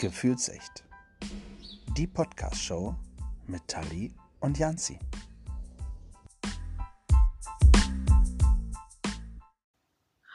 [0.00, 0.84] Gefühlsecht.
[1.96, 2.94] Die Podcast-Show
[3.48, 4.96] mit Tali und Janzi.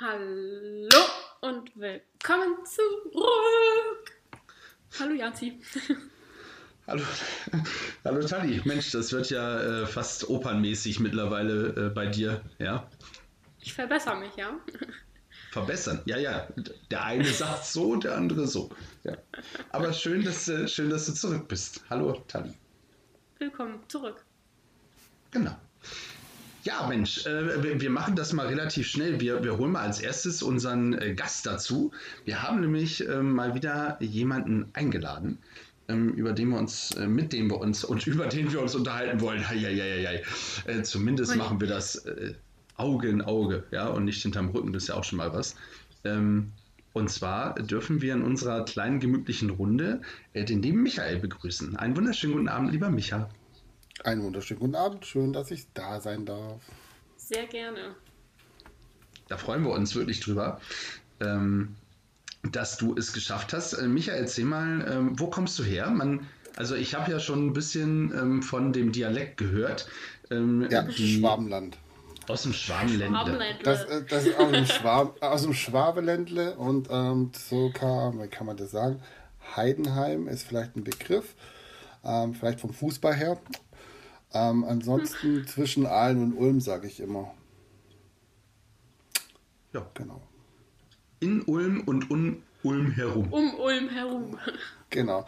[0.01, 1.05] Hallo
[1.39, 4.11] und willkommen zurück.
[4.99, 5.61] Hallo Janzi.
[6.85, 7.05] Hallo,
[8.03, 8.61] hallo Tali.
[8.65, 12.89] Mensch, das wird ja äh, fast opernmäßig mittlerweile äh, bei dir, ja?
[13.61, 14.59] Ich verbessere mich, ja.
[15.53, 16.01] Verbessern.
[16.05, 16.47] Ja, ja.
[16.89, 18.71] Der eine sagt so, der andere so.
[19.03, 19.15] Ja.
[19.71, 21.81] Aber schön, dass, äh, schön, dass du zurück bist.
[21.89, 22.53] Hallo, Tali.
[23.37, 24.25] Willkommen zurück.
[25.31, 25.55] Genau.
[26.63, 29.19] Ja, Mensch, äh, wir machen das mal relativ schnell.
[29.19, 31.91] Wir, wir holen mal als erstes unseren äh, Gast dazu.
[32.25, 35.37] Wir haben nämlich äh, mal wieder jemanden eingeladen,
[35.87, 38.75] ähm, über den wir uns, äh, mit dem wir uns und über den wir uns
[38.75, 39.47] unterhalten wollen.
[39.47, 40.23] Hei, hei, hei,
[40.65, 40.81] hei.
[40.81, 42.33] zumindest machen wir das äh,
[42.75, 45.55] Auge in Auge, ja, und nicht hinterm Rücken, das ist ja auch schon mal was.
[46.03, 46.51] Ähm,
[46.93, 50.01] und zwar dürfen wir in unserer kleinen gemütlichen Runde
[50.33, 51.75] äh, den lieben Michael begrüßen.
[51.75, 53.29] Einen wunderschönen guten Abend, lieber Micha.
[54.03, 56.61] Einen wunderschönen guten Abend, schön, dass ich da sein darf.
[57.17, 57.95] Sehr gerne.
[59.27, 60.59] Da freuen wir uns wirklich drüber,
[61.19, 61.75] ähm,
[62.43, 63.73] dass du es geschafft hast.
[63.73, 65.89] Äh, Michael, erzähl mal, ähm, wo kommst du her?
[65.89, 69.87] Man, also ich habe ja schon ein bisschen ähm, von dem Dialekt gehört.
[70.29, 71.77] Ähm, ja, die, Schwabenland.
[72.27, 73.57] Aus dem Schwabenländle.
[73.63, 78.27] Das, äh, das ist aus dem, Schwab, aus dem Schwabeländle und ähm, so kann, wie
[78.27, 79.01] kann man das sagen?
[79.55, 81.35] Heidenheim ist vielleicht ein Begriff,
[82.03, 83.39] ähm, vielleicht vom Fußball her.
[84.33, 85.47] Ähm, ansonsten hm.
[85.47, 87.33] zwischen Aalen und Ulm sage ich immer.
[89.73, 90.21] Ja, genau.
[91.19, 93.31] In Ulm und um Ulm herum.
[93.31, 94.37] Um Ulm herum.
[94.89, 95.25] Genau.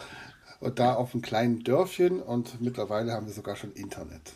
[0.60, 4.34] Und da auf einem kleinen Dörfchen und mittlerweile haben wir sogar schon Internet.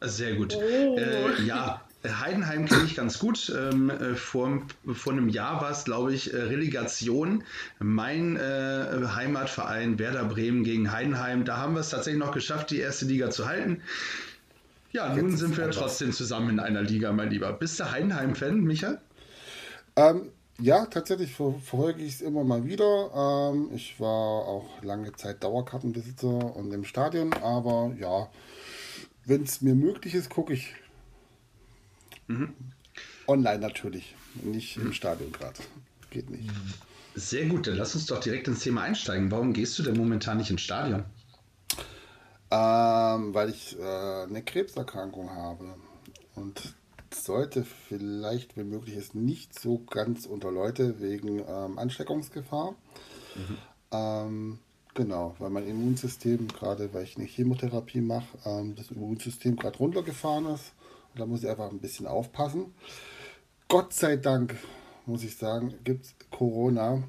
[0.00, 0.56] Sehr gut.
[0.56, 0.96] Oh.
[0.96, 3.52] Äh, ja, Heidenheim kenne ich ganz gut.
[3.56, 7.44] Ähm, äh, vor, vor einem Jahr war es, glaube ich, äh, Relegation.
[7.78, 11.44] Mein äh, Heimatverein Werder Bremen gegen Heidenheim.
[11.44, 13.82] Da haben wir es tatsächlich noch geschafft, die erste Liga zu halten.
[14.90, 17.52] Ja, nun sind wir trotzdem zusammen in einer Liga, mein Lieber.
[17.52, 18.98] Bist du Heidenheim-Fan, Micha?
[19.96, 20.28] Ähm,
[20.60, 23.52] ja, tatsächlich ver verfolge ich es immer mal wieder.
[23.52, 28.28] Ähm, ich war auch lange Zeit Dauerkartenbesitzer und im Stadion, aber ja,
[29.24, 30.74] wenn es mir möglich ist, gucke ich
[32.26, 32.54] Mhm.
[33.26, 35.60] Online natürlich, nicht im Stadion gerade.
[36.10, 36.50] Geht nicht.
[37.14, 39.30] Sehr gut, dann lass uns doch direkt ins Thema einsteigen.
[39.30, 41.04] Warum gehst du denn momentan nicht ins Stadion?
[42.50, 45.74] Ähm, weil ich äh, eine Krebserkrankung habe
[46.34, 46.74] und
[47.14, 52.74] sollte vielleicht, wenn möglich ist, nicht so ganz unter Leute wegen ähm, Ansteckungsgefahr.
[53.34, 53.58] Mhm.
[53.90, 54.58] Ähm,
[54.94, 60.46] genau, weil mein Immunsystem, gerade weil ich eine Chemotherapie mache, ähm, das Immunsystem gerade runtergefahren
[60.46, 60.72] ist
[61.16, 62.74] da muss ich einfach ein bisschen aufpassen.
[63.68, 64.56] Gott sei Dank,
[65.06, 67.02] muss ich sagen, gibt es Corona.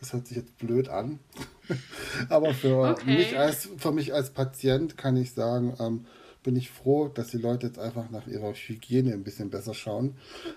[0.00, 1.18] Das hört sich jetzt blöd an.
[2.28, 3.16] Aber für, okay.
[3.16, 6.06] mich als, für mich als Patient kann ich sagen, ähm,
[6.42, 10.16] bin ich froh, dass die Leute jetzt einfach nach ihrer Hygiene ein bisschen besser schauen,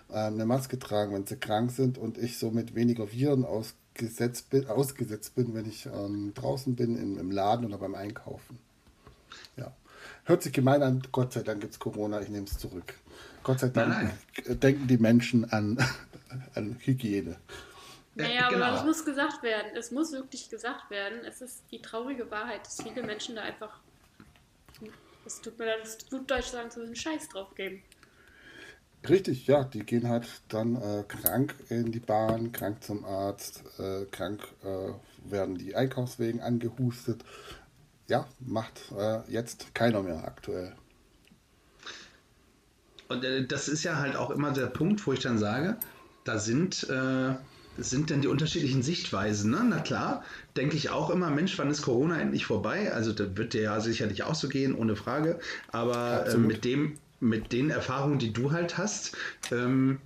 [0.09, 4.67] ähm, eine Maske tragen, wenn sie krank sind und ich somit weniger Viren ausgesetzt bin,
[4.67, 8.59] ausgesetzt bin wenn ich ähm, draußen bin, im, im Laden oder beim Einkaufen.
[10.25, 12.95] Hört sich gemein an, Gott sei Dank gibt es Corona, ich nehme es zurück.
[13.43, 14.59] Gott sei Dank nein, nein.
[14.59, 15.77] denken die Menschen an,
[16.55, 17.37] an Hygiene.
[18.15, 18.65] Naja, genau.
[18.65, 19.75] aber es muss gesagt werden.
[19.77, 21.19] Es muss wirklich gesagt werden.
[21.27, 23.79] Es ist die traurige Wahrheit, dass viele Menschen da einfach,
[25.25, 27.83] es tut mir leid, das gut Deutsch sagen zu einen Scheiß drauf geben.
[29.07, 34.05] Richtig, ja, die gehen halt dann äh, krank in die Bahn, krank zum Arzt, äh,
[34.05, 37.23] krank äh, werden die Einkaufswegen angehustet,
[38.07, 40.73] ja, macht äh, jetzt keiner mehr aktuell.
[43.07, 45.77] Und äh, das ist ja halt auch immer der Punkt, wo ich dann sage,
[46.23, 47.35] da sind, äh,
[47.77, 49.51] sind denn die unterschiedlichen Sichtweisen.
[49.51, 49.61] Ne?
[49.67, 50.23] Na klar,
[50.57, 52.91] denke ich auch immer, Mensch, wann ist Corona endlich vorbei?
[52.93, 55.39] Also da wird dir ja sicherlich auch so gehen, ohne Frage.
[55.71, 59.15] Aber äh, mit dem, mit den Erfahrungen, die du halt hast,
[59.51, 59.99] ähm,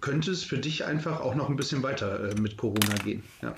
[0.00, 3.22] könnte es für dich einfach auch noch ein bisschen weiter äh, mit Corona gehen.
[3.42, 3.54] Ja.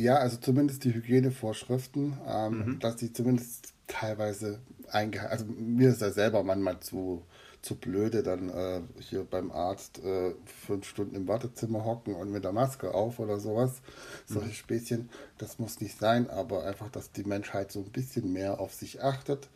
[0.00, 2.78] Ja, also zumindest die Hygienevorschriften, ähm, mhm.
[2.78, 4.58] dass die zumindest teilweise
[4.90, 5.30] eingehalten.
[5.30, 7.22] Also mir ist ja selber manchmal zu,
[7.60, 10.32] zu blöde, dann äh, hier beim Arzt äh,
[10.66, 13.82] fünf Stunden im Wartezimmer hocken und mit der Maske auf oder sowas.
[14.24, 14.54] Solche mhm.
[14.54, 18.72] Späßchen, das muss nicht sein, aber einfach, dass die Menschheit so ein bisschen mehr auf
[18.72, 19.48] sich achtet.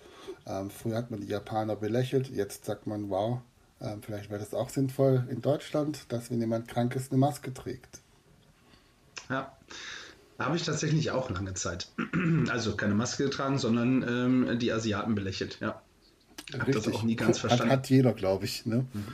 [0.47, 3.40] Ähm, früher hat man die Japaner belächelt, jetzt sagt man, wow,
[3.81, 7.55] ähm, vielleicht wäre das auch sinnvoll in Deutschland, dass wenn jemand krank ist, eine Maske
[7.55, 8.00] trägt.
[9.31, 9.50] Ja.
[10.39, 11.89] Habe ich tatsächlich auch lange Zeit.
[12.51, 15.81] Also keine Maske getragen, sondern ähm, die Asiaten belächelt, ja.
[16.59, 17.73] Habe das auch nie ganz verstanden.
[17.73, 18.67] Hat, hat jeder, glaube ich.
[18.67, 18.87] Ne?
[18.93, 19.05] Mhm.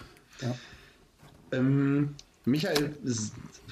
[0.41, 0.55] Ja.
[1.53, 2.15] Ähm,
[2.45, 2.97] Michael,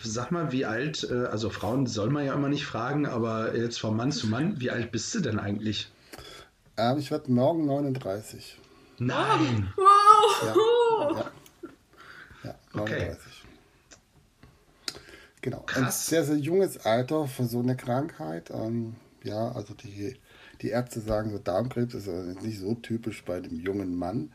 [0.02, 3.80] sag mal, wie alt, äh, also Frauen soll man ja immer nicht fragen, aber jetzt
[3.80, 5.90] von Mann zu Mann, wie alt bist du denn eigentlich?
[6.76, 8.58] Ähm, ich werde morgen 39.
[8.98, 9.72] Nein!
[9.76, 10.44] Wow!
[10.44, 11.30] Ja, ja,
[12.44, 12.74] ja 39.
[12.74, 13.16] Okay.
[15.50, 15.60] Genau.
[15.60, 16.06] Ein Krass.
[16.06, 18.50] sehr, sehr junges Alter für so eine Krankheit.
[18.50, 20.14] Ähm, ja, also die,
[20.60, 22.06] die Ärzte sagen, so Darmkrebs ist
[22.42, 24.30] nicht so typisch bei dem jungen Mann.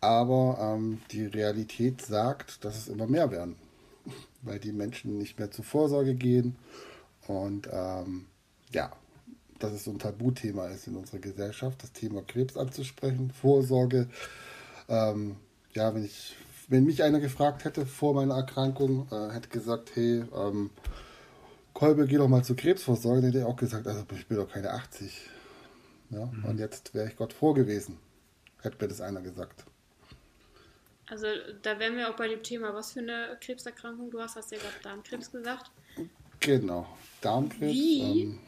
[0.00, 3.56] Aber ähm, die Realität sagt, dass es immer mehr werden,
[4.42, 6.56] weil die Menschen nicht mehr zur Vorsorge gehen.
[7.26, 8.24] Und ähm,
[8.72, 8.92] ja,
[9.58, 14.08] dass es so ein Tabuthema ist in unserer Gesellschaft, das Thema Krebs anzusprechen, Vorsorge.
[14.88, 15.36] Ähm,
[15.74, 16.34] ja, wenn ich,
[16.68, 20.70] wenn mich einer gefragt hätte vor meiner Erkrankung, äh, hätte gesagt, hey, ähm,
[21.72, 24.50] Kolbe, geh doch mal zur Krebsvorsorge, dann hätte er auch gesagt, also ich bin doch
[24.50, 25.28] keine 80.
[26.10, 27.98] Ja, Und jetzt wäre ich Gott froh gewesen,
[28.62, 29.64] hätte mir das einer gesagt.
[31.08, 31.26] Also
[31.62, 34.56] da wären wir auch bei dem Thema, was für eine Krebserkrankung du hast, hast du
[34.56, 35.70] ja gerade Darmkrebs gesagt.
[36.40, 36.86] Genau,
[37.20, 37.72] Darmkrebs.
[37.72, 38.22] Wie?
[38.22, 38.38] Ähm,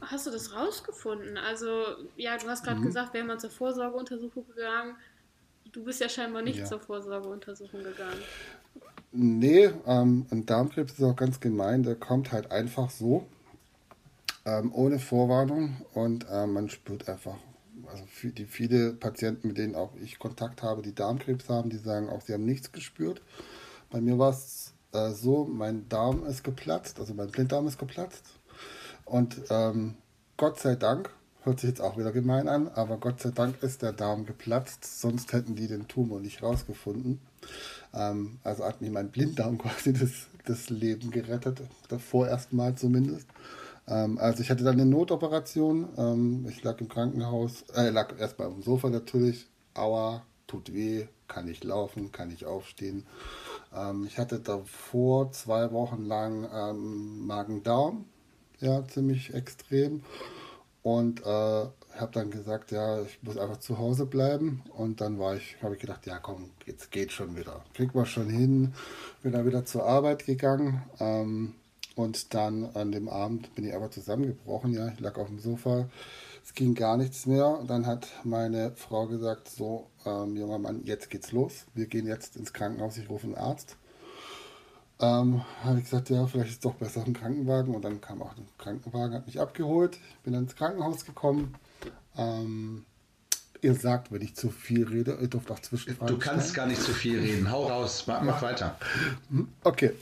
[0.00, 1.36] Hast du das rausgefunden?
[1.36, 1.84] Also,
[2.16, 4.96] ja, du hast gerade gesagt, wäre man zur Vorsorgeuntersuchung gegangen.
[5.72, 6.64] Du bist ja scheinbar nicht Ja.
[6.64, 8.22] zur Vorsorgeuntersuchung gegangen.
[9.12, 11.82] Nee, ähm, ein Darmkrebs ist auch ganz gemein.
[11.82, 13.26] Der kommt halt einfach so,
[14.44, 15.76] ähm, ohne Vorwarnung.
[15.94, 17.36] Und ähm, man spürt einfach,
[17.86, 22.08] also die viele Patienten, mit denen auch ich Kontakt habe, die Darmkrebs haben, die sagen
[22.08, 23.22] auch, sie haben nichts gespürt.
[23.90, 28.24] Bei mir war es äh, so, mein Darm ist geplatzt, also mein Blinddarm ist geplatzt.
[29.04, 29.96] Und ähm,
[30.36, 31.10] Gott sei Dank,
[31.48, 35.00] hört sich jetzt auch wieder gemein an, aber Gott sei Dank ist der Darm geplatzt,
[35.00, 37.20] sonst hätten die den Tumor nicht rausgefunden.
[37.94, 43.26] Ähm, also hat mir mein Blinddarm quasi das, das Leben gerettet, davor erstmal zumindest.
[43.88, 48.48] Ähm, also ich hatte dann eine Notoperation, ähm, ich lag im Krankenhaus, äh, lag erstmal
[48.48, 53.06] auf dem Sofa natürlich, aua, tut weh, kann ich laufen, kann ich aufstehen.
[53.74, 58.04] Ähm, ich hatte davor zwei Wochen lang ähm, Magen-Darm,
[58.60, 60.02] ja, ziemlich extrem.
[60.88, 64.62] Und äh, habe dann gesagt, ja, ich muss einfach zu Hause bleiben.
[64.74, 67.62] Und dann war ich, habe ich gedacht, ja komm, jetzt geht schon wieder.
[67.74, 68.72] Krieg mal schon hin.
[69.22, 70.82] Bin dann wieder zur Arbeit gegangen.
[70.98, 71.54] Ähm,
[71.94, 74.72] und dann an dem Abend bin ich aber zusammengebrochen.
[74.72, 75.90] Ja, ich lag auf dem Sofa.
[76.42, 77.58] Es ging gar nichts mehr.
[77.58, 81.66] Und dann hat meine Frau gesagt, so, ähm, junger Mann, jetzt geht's los.
[81.74, 82.96] Wir gehen jetzt ins Krankenhaus.
[82.96, 83.76] Ich rufe einen Arzt.
[85.00, 87.74] Ähm, habe ich gesagt, ja, vielleicht ist es doch besser ein Krankenwagen.
[87.74, 89.96] Und dann kam auch ein Krankenwagen, hat mich abgeholt.
[89.96, 91.54] Ich bin dann ins Krankenhaus gekommen.
[92.16, 92.84] Ähm,
[93.62, 96.56] ihr sagt, wenn ich zu viel rede, ihr dürft auch Zwischenfragen Du kannst stellen.
[96.56, 97.50] gar nicht zu viel reden.
[97.50, 98.76] Hau raus, mach, mach weiter.
[99.62, 99.92] Okay.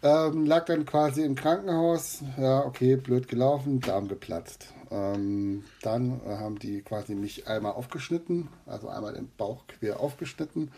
[0.00, 2.22] Ähm, lag dann quasi im Krankenhaus.
[2.36, 4.72] Ja, okay, blöd gelaufen, Darm geplatzt.
[4.92, 10.70] Ähm, dann äh, haben die quasi mich einmal aufgeschnitten, also einmal den Bauch quer aufgeschnitten.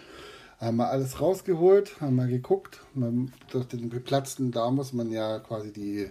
[0.61, 2.81] Haben mal alles rausgeholt, haben mal geguckt.
[2.95, 6.11] Man, durch den geplatzten Darm muss man ja quasi die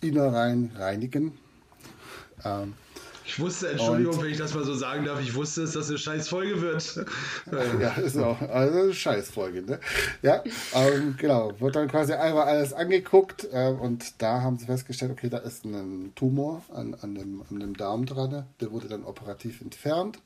[0.00, 1.38] Innereien reinigen.
[2.44, 2.74] Ähm,
[3.24, 5.88] Ich wusste, Entschuldigung, Und- wenn ich das mal so sagen darf, ich wusste es, dass
[5.88, 7.06] eine scheiß Folge wird.
[7.80, 8.40] Ja, ist auch.
[8.40, 9.78] Also eine Scheißfolge, ne?
[10.22, 10.42] Ja,
[10.74, 11.52] ähm, genau.
[11.60, 15.64] Wird dann quasi einmal alles angeguckt äh, und da haben sie festgestellt, okay, da ist
[15.64, 18.46] ein Tumor an, an, dem, an dem Darm dran.
[18.60, 20.18] Der wurde dann operativ entfernt.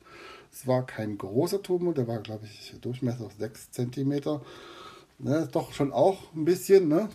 [0.55, 4.39] Es war kein großer Tumor, der war, glaube ich, Durchmesser 6 cm.
[5.19, 7.09] Ne, doch schon auch ein bisschen, ne?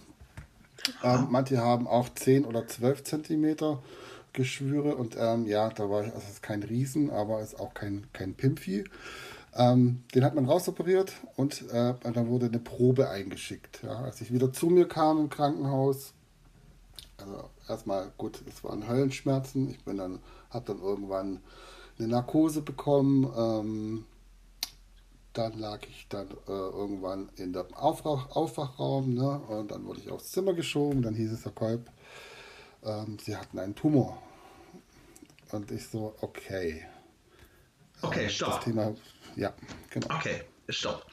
[1.03, 3.83] Ähm, manche haben auch 10 oder 12 Zentimeter
[4.35, 7.61] Geschwüre und ähm, ja, da war ich, also es ist kein Riesen, aber es ist
[7.61, 8.85] auch kein, kein Pimpfi.
[9.55, 13.81] Ähm, den hat man rausoperiert und äh, dann wurde eine Probe eingeschickt.
[13.83, 14.03] Ja.
[14.03, 16.13] Als ich wieder zu mir kam im Krankenhaus,
[17.17, 19.71] also erstmal gut, es waren Höllenschmerzen.
[19.71, 20.19] Ich bin dann,
[20.51, 21.41] habe dann irgendwann
[22.01, 23.31] eine Narkose bekommen.
[23.37, 24.05] Ähm,
[25.33, 29.39] dann lag ich dann äh, irgendwann in dem Aufwach, Aufwachraum ne?
[29.49, 31.03] und dann wurde ich aufs Zimmer geschoben.
[31.03, 31.89] Dann hieß es, Herr Kolb,
[32.85, 34.21] ähm, Sie hatten einen Tumor.
[35.53, 36.85] Und ich so, okay.
[38.03, 38.65] Okay, Das stopp.
[38.65, 38.95] Thema,
[39.37, 39.53] ja,
[39.91, 40.07] genau.
[40.15, 41.07] Okay, stopp.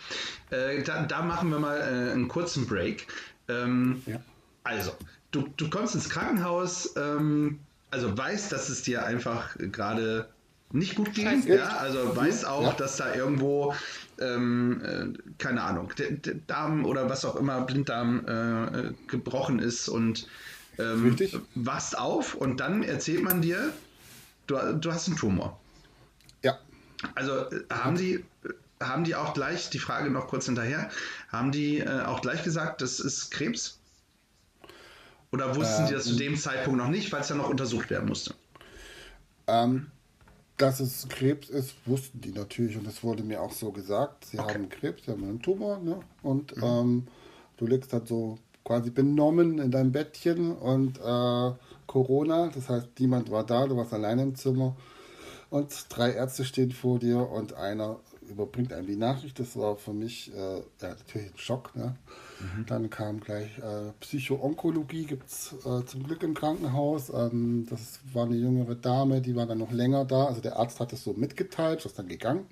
[0.50, 3.08] Äh, da, da machen wir mal äh, einen kurzen Break.
[3.50, 4.20] Ähm, Ja.
[4.64, 4.92] Also,
[5.32, 7.60] du, du kommst ins Krankenhaus, ähm,
[7.92, 10.30] also weißt, dass es dir einfach gerade
[10.72, 11.48] nicht gut ging.
[11.48, 12.74] Ja, also weißt auch, Ja.
[12.74, 13.74] dass da irgendwo,
[14.20, 19.60] ähm, äh, keine Ahnung, der, der Darm oder was auch immer, Blinddarm äh, äh, gebrochen
[19.60, 20.28] ist und
[20.78, 21.40] ähm, Richtig.
[21.56, 23.74] wachst auf und dann erzählt man dir,
[24.48, 25.60] du, du hast einen Tumor.
[26.44, 26.60] Ja,
[27.16, 28.24] Also äh, haben die,
[28.82, 30.90] haben die auch gleich, die Frage noch kurz hinterher,
[31.30, 33.80] haben die äh, auch gleich gesagt, das ist Krebs?
[35.32, 37.90] Oder wussten Äh, die das zu dem Zeitpunkt noch nicht, weil es ja noch untersucht
[37.90, 38.36] werden musste?
[39.48, 39.88] ähm,
[40.58, 44.26] dass es Krebs ist, wussten die natürlich und es wurde mir auch so gesagt.
[44.26, 44.54] Sie Okay.
[44.54, 46.00] haben Krebs, sie haben einen Tumor ne?
[46.24, 47.08] und ähm,
[47.58, 51.52] Du liegst halt so quasi benommen in deinem Bettchen und äh,
[51.88, 54.76] Corona, das heißt, niemand war da, du warst alleine im Zimmer
[55.50, 58.00] und drei Ärzte stehen vor dir und einer
[58.30, 59.40] überbringt einem die Nachricht.
[59.40, 61.76] Das war für mich äh, ja, natürlich ein Schock.
[61.76, 61.96] Ne?
[62.40, 62.66] Mhm.
[62.66, 67.10] Dann kam gleich äh, Psycho-Onkologie, gibt es äh, zum Glück im Krankenhaus.
[67.10, 70.26] Ähm, das war eine jüngere Dame, die war dann noch länger da.
[70.26, 72.46] Also der Arzt hat es so mitgeteilt, ist dann gegangen.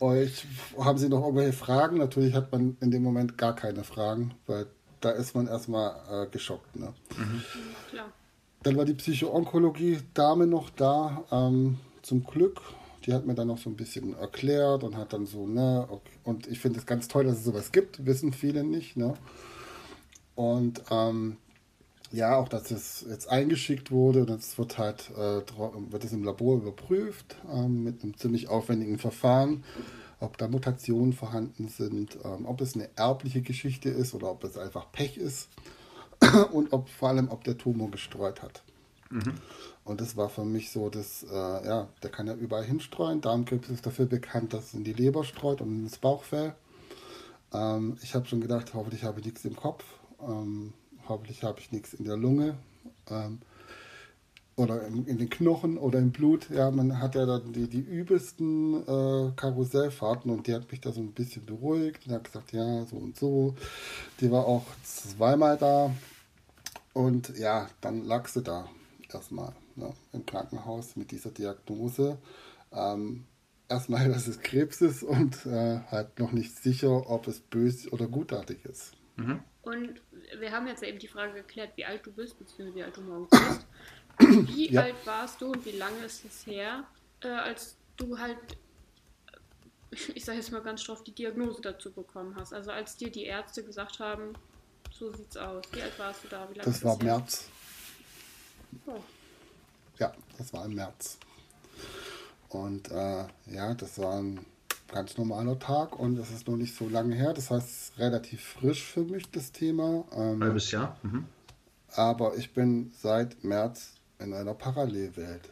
[0.00, 0.46] Euch
[0.78, 1.98] haben Sie noch irgendwelche Fragen?
[1.98, 4.66] Natürlich hat man in dem Moment gar keine Fragen, weil
[5.00, 6.74] da ist man erstmal äh, geschockt.
[6.76, 6.94] Ne?
[7.16, 7.42] Mhm.
[7.90, 8.12] Klar.
[8.62, 11.24] Dann war die Psycho-Onkologie-Dame noch da.
[11.30, 12.60] Ähm, zum Glück
[13.06, 16.10] die hat mir dann noch so ein bisschen erklärt und hat dann so, ne, okay.
[16.24, 19.14] und ich finde es ganz toll, dass es sowas gibt, wissen viele nicht, ne.
[20.34, 21.36] Und ähm,
[22.12, 25.42] ja, auch dass es jetzt eingeschickt wurde und es wird halt, äh,
[25.90, 29.64] wird es im Labor überprüft ähm, mit einem ziemlich aufwendigen Verfahren,
[30.18, 34.58] ob da Mutationen vorhanden sind, ähm, ob es eine erbliche Geschichte ist oder ob es
[34.58, 35.48] einfach Pech ist
[36.52, 38.62] und ob vor allem, ob der Tumor gestreut hat.
[39.10, 39.34] Mhm.
[39.84, 43.20] Und das war für mich so, dass, äh, ja, der kann ja überall hinstreuen.
[43.20, 46.54] Darmkrebs ist dafür bekannt, dass es in die Leber streut und ins Bauchfell.
[47.52, 49.84] Ähm, ich habe schon gedacht, hoffentlich habe ich nichts im Kopf,
[50.22, 50.72] ähm,
[51.08, 52.56] hoffentlich habe ich nichts in der Lunge
[53.08, 53.40] ähm,
[54.56, 56.50] oder in, in, den Knochen oder im Blut.
[56.50, 60.92] Ja, man hat ja dann die, die übelsten äh, Karussellfahrten und die hat mich da
[60.92, 63.54] so ein bisschen beruhigt und hat gesagt, ja, so und so.
[64.20, 65.92] Die war auch zweimal da
[66.92, 68.68] und ja, dann lag sie da
[69.12, 72.18] erstmal ne, im Krankenhaus mit dieser Diagnose.
[72.72, 73.26] Ähm,
[73.68, 78.06] erstmal, dass es Krebs ist und äh, halt noch nicht sicher, ob es böse oder
[78.06, 78.92] gutartig ist.
[79.16, 79.40] Mhm.
[79.62, 80.00] Und
[80.38, 83.02] wir haben jetzt eben die Frage geklärt, wie alt du bist, beziehungsweise wie alt du
[83.02, 83.66] morgen bist.
[84.54, 84.82] Wie ja.
[84.82, 86.84] alt warst du und wie lange ist es her,
[87.22, 88.36] äh, als du halt,
[90.14, 92.52] ich sage jetzt mal ganz straff, die Diagnose dazu bekommen hast?
[92.52, 94.34] Also als dir die Ärzte gesagt haben,
[94.92, 95.64] so sieht's aus.
[95.72, 96.46] Wie alt warst du da?
[96.50, 97.48] Wie lange das war März.
[98.84, 99.00] Oh.
[100.00, 101.18] Ja, das war im März.
[102.48, 104.40] Und äh, ja, das war ein
[104.90, 107.32] ganz normaler Tag und es ist noch nicht so lange her.
[107.32, 110.04] Das heißt, es ist relativ frisch für mich, das Thema.
[110.12, 110.98] Ähm, Halbes Jahr.
[111.02, 111.26] Mhm.
[111.92, 115.48] Aber ich bin seit März in einer Parallelwelt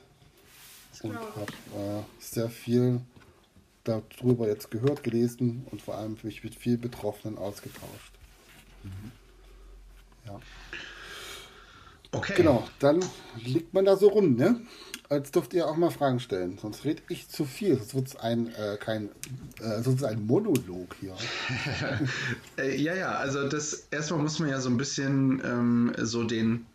[1.03, 3.01] und habe äh, sehr viel
[3.85, 8.13] darüber jetzt gehört, gelesen und vor allem mich mit vielen Betroffenen ausgetauscht.
[8.83, 9.13] Mhm.
[10.27, 10.41] Ja.
[12.13, 12.35] Okay.
[12.37, 13.05] Genau, dann
[13.45, 14.61] liegt man da so rum, ne?
[15.11, 18.17] Als dürft ihr auch mal Fragen stellen, sonst rede ich zu viel, sonst wird es
[18.17, 19.11] ein, äh, kein,
[19.61, 21.15] äh, sonst ein Monolog hier.
[22.59, 26.67] Äh, ja, ja, also das erstmal muss man ja so ein bisschen ähm, so den,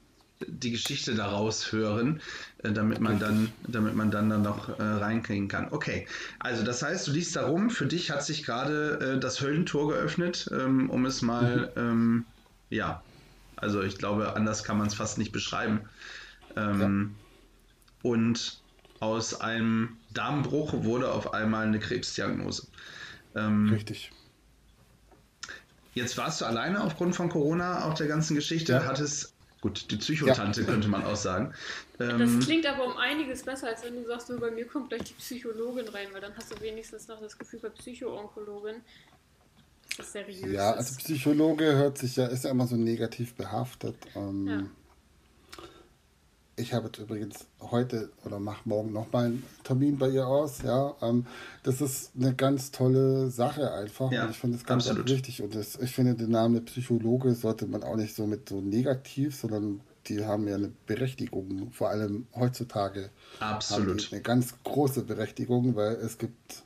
[0.48, 2.22] die Geschichte daraus hören,
[2.64, 5.68] äh, damit man dann, damit man dann, dann noch äh, reinkriegen kann.
[5.72, 6.08] Okay,
[6.40, 9.90] also das heißt, du liest da rum, für dich hat sich gerade äh, das Höllentor
[9.90, 11.82] geöffnet, ähm, um es mal, mhm.
[11.82, 12.26] ähm,
[12.70, 13.04] ja,
[13.56, 15.82] also ich glaube, anders kann man es fast nicht beschreiben.
[16.56, 17.16] Ähm,
[18.04, 18.10] ja.
[18.10, 18.62] Und
[19.00, 22.68] aus einem Darmbruch wurde auf einmal eine Krebsdiagnose.
[23.36, 24.12] Ähm, Richtig.
[25.94, 28.74] Jetzt warst du alleine aufgrund von Corona, auch der ganzen Geschichte.
[28.74, 28.86] Ja.
[28.86, 30.68] Hattest, gut, die Psychotante ja.
[30.68, 31.54] könnte man auch sagen.
[32.00, 34.90] Ähm, das klingt aber um einiges besser, als wenn du sagst, so, bei mir kommt
[34.90, 38.82] gleich die Psychologin rein, weil dann hast du wenigstens noch das Gefühl bei Psycho-Onkologin,
[40.02, 43.96] seriös Ja, also Psychologe hört sich ja, ist ja immer so negativ behaftet.
[44.16, 44.64] Ähm, ja.
[46.56, 50.62] Ich habe jetzt übrigens heute oder mache morgen nochmal einen Termin bei ihr aus.
[50.62, 51.26] Ja, ähm,
[51.64, 54.12] das ist eine ganz tolle Sache einfach.
[54.12, 55.42] Ja, und ich finde es ganz, ganz wichtig.
[55.42, 59.36] Und das, ich finde, den Namen Psychologe sollte man auch nicht so mit so negativ,
[59.36, 63.10] sondern die haben ja eine Berechtigung, vor allem heutzutage.
[63.40, 64.10] Absolut.
[64.12, 66.64] eine ganz große Berechtigung, weil es gibt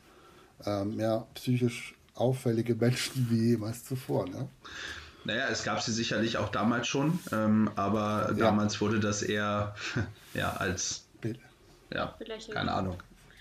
[0.65, 4.27] äh, mehr psychisch auffällige Menschen wie jemals zuvor.
[4.27, 4.47] Ne?
[5.23, 8.45] Naja, es gab sie sicherlich auch damals schon, ähm, aber ja.
[8.45, 9.75] damals wurde das eher
[10.33, 11.05] ja, als.
[11.89, 12.17] Ja,
[12.53, 12.97] keine Ahnung.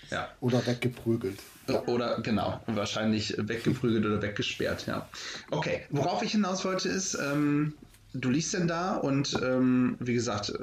[0.09, 0.29] Ja.
[0.39, 1.39] Oder weggeprügelt.
[1.85, 5.09] Oder genau, wahrscheinlich weggeprügelt oder weggesperrt, ja.
[5.51, 7.73] Okay, worauf ich hinaus wollte ist, ähm,
[8.13, 10.53] du liest denn da und ähm, wie gesagt,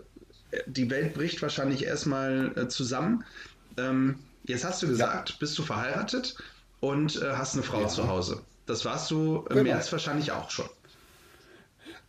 [0.66, 3.25] die Welt bricht wahrscheinlich erstmal äh, zusammen.
[3.76, 5.37] Ähm, jetzt hast du gesagt, ja.
[5.40, 6.37] bist du verheiratet?
[6.85, 7.88] Und äh, hast eine Frau ja.
[7.88, 8.43] zu Hause.
[8.67, 9.62] Das warst du im genau.
[9.62, 10.67] März wahrscheinlich auch schon.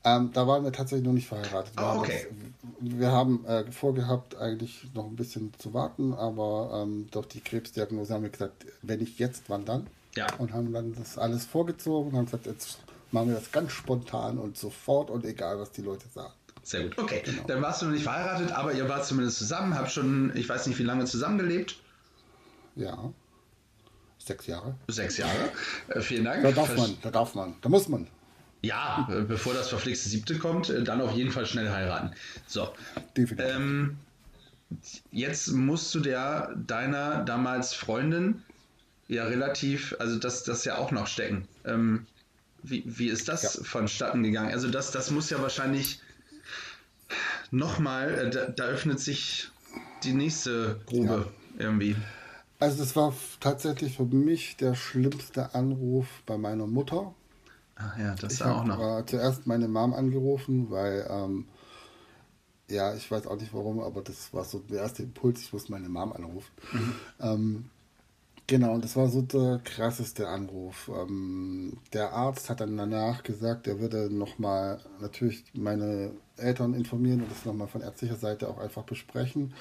[0.03, 1.73] Ähm, da waren wir tatsächlich noch nicht verheiratet.
[1.77, 2.27] Oh, okay.
[2.29, 7.39] Das, wir haben äh, vorgehabt, eigentlich noch ein bisschen zu warten, aber ähm, durch die
[7.39, 9.87] Krebsdiagnose haben wir gesagt, wenn nicht jetzt, wann dann?
[10.15, 10.27] Ja.
[10.37, 12.79] Und haben dann das alles vorgezogen und haben gesagt, jetzt
[13.11, 16.33] machen wir das ganz spontan und sofort und egal, was die Leute sagen.
[16.63, 16.97] Sehr gut.
[16.97, 17.43] Okay, genau.
[17.47, 20.67] dann warst du noch nicht verheiratet, aber ihr wart zumindest zusammen, habt schon, ich weiß
[20.67, 21.77] nicht, wie lange zusammengelebt.
[22.75, 23.11] Ja.
[24.25, 24.75] Sechs Jahre.
[24.87, 25.51] Sechs Jahre.
[25.89, 26.41] Äh, vielen Dank.
[26.41, 28.07] Da darf man, da darf man, da muss man.
[28.63, 32.11] Ja, äh, bevor das verflixte siebte kommt, äh, dann auf jeden Fall schnell heiraten.
[32.47, 32.73] So.
[33.15, 33.55] Definitiv.
[33.55, 33.97] Ähm,
[35.11, 38.41] jetzt musst du der deiner damals Freundin
[39.07, 41.47] ja relativ, also das, das ja auch noch stecken.
[41.63, 42.07] Ähm,
[42.63, 43.63] wie, wie ist das ja.
[43.63, 44.51] vonstatten gegangen?
[44.51, 45.99] Also das, das muss ja wahrscheinlich
[47.51, 49.49] nochmal, äh, da, da öffnet sich
[50.03, 51.27] die nächste Grube
[51.59, 51.65] ja.
[51.65, 51.95] irgendwie.
[52.59, 57.13] Also das war tatsächlich für mich der schlimmste Anruf bei meiner Mutter.
[57.75, 58.79] Ach ja, das ich auch noch.
[58.79, 61.47] Äh, zuerst meine Mom angerufen, weil ähm,
[62.69, 65.69] ja, ich weiß auch nicht warum, aber das war so der erste Impuls, ich muss
[65.69, 66.51] meine Mom anrufen.
[66.71, 66.95] Mhm.
[67.19, 67.69] Ähm,
[68.47, 70.89] genau, und das war so der krasseste Anruf.
[70.95, 77.31] Ähm, der Arzt hat dann danach gesagt, er würde nochmal natürlich meine Eltern informieren und
[77.31, 79.53] das nochmal von ärztlicher Seite auch einfach besprechen.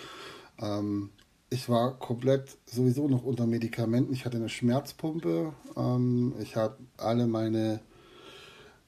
[0.61, 1.11] Ähm,
[1.55, 4.13] ich war komplett sowieso noch unter Medikamenten.
[4.13, 5.53] Ich hatte eine Schmerzpumpe.
[5.77, 7.81] Ähm, ich habe alle meine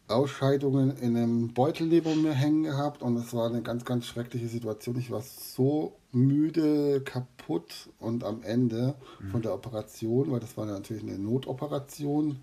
[0.09, 4.49] Ausscheidungen in einem Beutel neben mir hängen gehabt und es war eine ganz, ganz schreckliche
[4.49, 4.99] Situation.
[4.99, 9.31] Ich war so müde, kaputt und am Ende mhm.
[9.31, 12.41] von der Operation, weil das war natürlich eine Notoperation.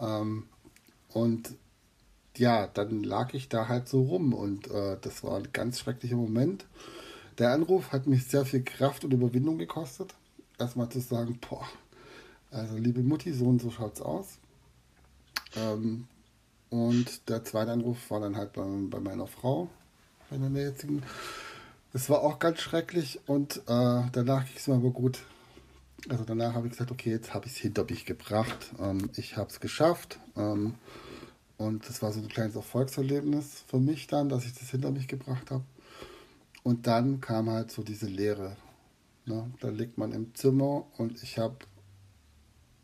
[0.00, 0.44] Ähm,
[1.12, 1.54] und
[2.36, 6.16] ja, dann lag ich da halt so rum und äh, das war ein ganz schrecklicher
[6.16, 6.66] Moment.
[7.38, 10.14] Der Anruf hat mich sehr viel Kraft und Überwindung gekostet.
[10.58, 11.66] Erstmal zu sagen, boah,
[12.50, 14.38] also liebe Mutti, so und so schaut's aus.
[15.56, 16.06] Ähm,
[16.70, 19.68] und der zweite Anruf war dann halt bei, bei meiner Frau,
[20.30, 21.02] bei meiner jetzigen.
[21.94, 25.20] Es war auch ganz schrecklich und äh, danach ging es mir aber gut.
[26.08, 28.72] Also danach habe ich gesagt, okay, jetzt habe ich es hinter mich gebracht.
[28.78, 30.18] Ähm, ich habe es geschafft.
[30.36, 30.74] Ähm,
[31.58, 35.06] und das war so ein kleines Erfolgserlebnis für mich dann, dass ich das hinter mich
[35.06, 35.64] gebracht habe.
[36.62, 38.56] Und dann kam halt so diese Leere.
[39.24, 39.52] Ne?
[39.60, 41.56] Da liegt man im Zimmer und ich habe,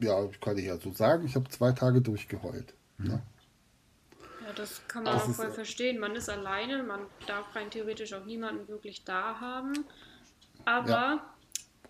[0.01, 2.75] ja, kann ich ja so sagen, ich habe zwei Tage durchgeheult.
[2.99, 3.09] Mhm.
[3.09, 3.23] Ne?
[4.47, 5.99] Ja, das kann man das auch voll verstehen.
[5.99, 9.85] Man ist alleine, man darf rein theoretisch auch niemanden wirklich da haben.
[10.65, 11.35] Aber ja.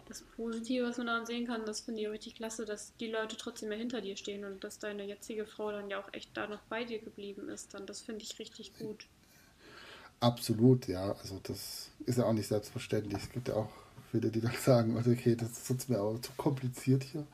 [0.09, 3.11] das Positive, was man daran sehen kann, das finde ich auch richtig klasse, dass die
[3.11, 6.37] Leute trotzdem mehr hinter dir stehen und dass deine jetzige Frau dann ja auch echt
[6.37, 7.75] da noch bei dir geblieben ist.
[7.75, 9.07] Dann das finde ich richtig gut.
[10.21, 11.13] Absolut, ja.
[11.13, 13.23] Also das ist ja auch nicht selbstverständlich.
[13.23, 13.71] Es gibt ja auch
[14.11, 17.25] viele, die dann sagen, also okay, das ist jetzt mir auch zu kompliziert hier.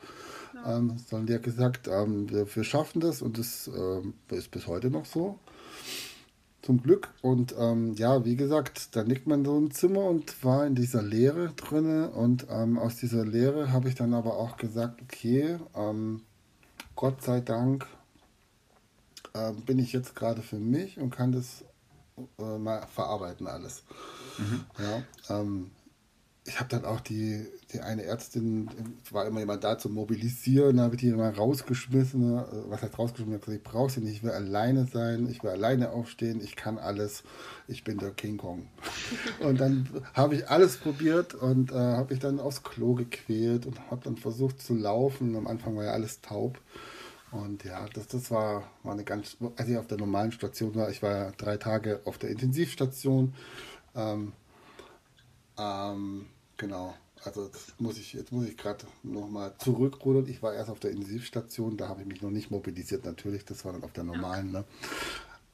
[0.54, 0.78] Ja.
[0.78, 4.66] Ähm, sondern die hat gesagt, ähm, wir, wir, schaffen das und das ähm, ist bis
[4.66, 5.38] heute noch so.
[6.62, 7.10] Zum Glück.
[7.22, 11.02] Und ähm, ja, wie gesagt, da liegt man so im Zimmer und war in dieser
[11.02, 12.10] Leere drinne.
[12.10, 16.22] Und ähm, aus dieser Leere habe ich dann aber auch gesagt, okay, ähm,
[16.96, 17.86] Gott sei Dank
[19.66, 21.64] bin ich jetzt gerade für mich und kann das
[22.38, 23.82] äh, mal verarbeiten alles.
[24.38, 24.64] Mhm.
[24.78, 25.70] Ja, ähm,
[26.46, 28.68] ich habe dann auch die, die eine Ärztin,
[29.10, 32.20] war immer jemand da zum Mobilisieren, habe ich die immer rausgeschmissen.
[32.20, 32.46] Ne?
[32.68, 33.36] Was heißt rausgeschmissen?
[33.36, 36.54] Ich, gesagt, ich brauche sie nicht, ich will alleine sein, ich will alleine aufstehen, ich
[36.54, 37.22] kann alles,
[37.66, 38.68] ich bin der King Kong.
[39.40, 43.90] und dann habe ich alles probiert und äh, habe ich dann aufs Klo gequält und
[43.90, 45.36] habe dann versucht zu laufen.
[45.36, 46.60] Am Anfang war ja alles taub.
[47.34, 50.88] Und ja, das, das war, war eine ganz, als ich auf der normalen Station war,
[50.90, 53.34] ich war drei Tage auf der Intensivstation.
[53.96, 54.32] Ähm,
[55.58, 56.94] ähm, genau,
[57.24, 60.28] also jetzt muss ich, ich gerade nochmal zurückrudern.
[60.28, 63.64] Ich war erst auf der Intensivstation, da habe ich mich noch nicht mobilisiert, natürlich, das
[63.64, 64.52] war dann auf der normalen.
[64.52, 64.64] Ne?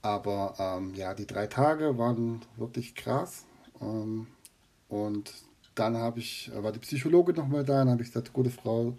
[0.03, 3.47] Aber ähm, ja, die drei Tage waren wirklich krass.
[3.81, 4.27] Ähm,
[4.90, 5.33] und
[5.75, 8.97] dann habe ich, war die Psychologe nochmal da, dann habe ich gesagt, gute Frau,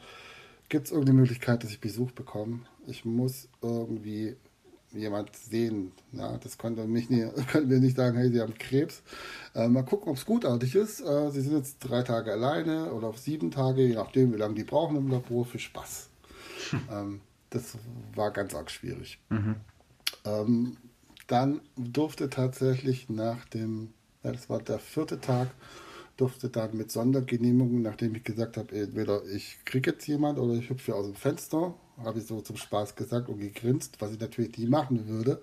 [0.71, 2.61] Gibt es irgendeine Möglichkeit, dass ich Besuch bekomme?
[2.87, 4.35] Ich muss irgendwie
[4.93, 5.91] jemand sehen.
[6.11, 9.01] Ja, das konnte mich nie, können wir nicht sagen, hey, Sie haben Krebs.
[9.55, 11.01] Äh, mal gucken, ob es gutartig ist.
[11.01, 14.55] Äh, Sie sind jetzt drei Tage alleine oder auf sieben Tage, je nachdem, wie lange
[14.55, 16.09] die brauchen im Labor, für Spaß.
[16.71, 16.81] Hm.
[16.91, 17.77] Ähm, das
[18.15, 19.19] war ganz arg schwierig.
[19.29, 19.55] Mhm.
[20.25, 20.77] Ähm,
[21.27, 25.49] dann durfte tatsächlich nach dem, ja, das war der vierte Tag,
[26.17, 30.69] durfte dann mit Sondergenehmigung, nachdem ich gesagt habe, entweder ich kriege jetzt jemand oder ich
[30.69, 31.73] hüpfe aus dem Fenster,
[32.05, 35.41] habe ich so zum Spaß gesagt und gegrinst, was ich natürlich nie machen würde.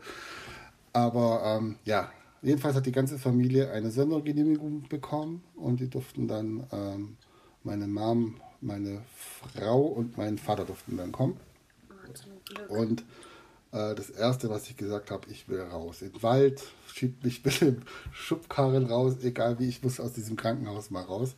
[0.92, 2.10] Aber ähm, ja,
[2.42, 7.16] jedenfalls hat die ganze Familie eine Sondergenehmigung bekommen und die durften dann, ähm,
[7.64, 11.38] meine Mom, meine Frau und mein Vater durften dann kommen.
[12.68, 13.04] Und
[13.72, 16.02] äh, das erste, was ich gesagt habe, ich will raus.
[16.02, 20.36] In den Wald, schiebt mich mit dem Schubkarren raus, egal wie, ich muss aus diesem
[20.36, 21.34] Krankenhaus mal raus.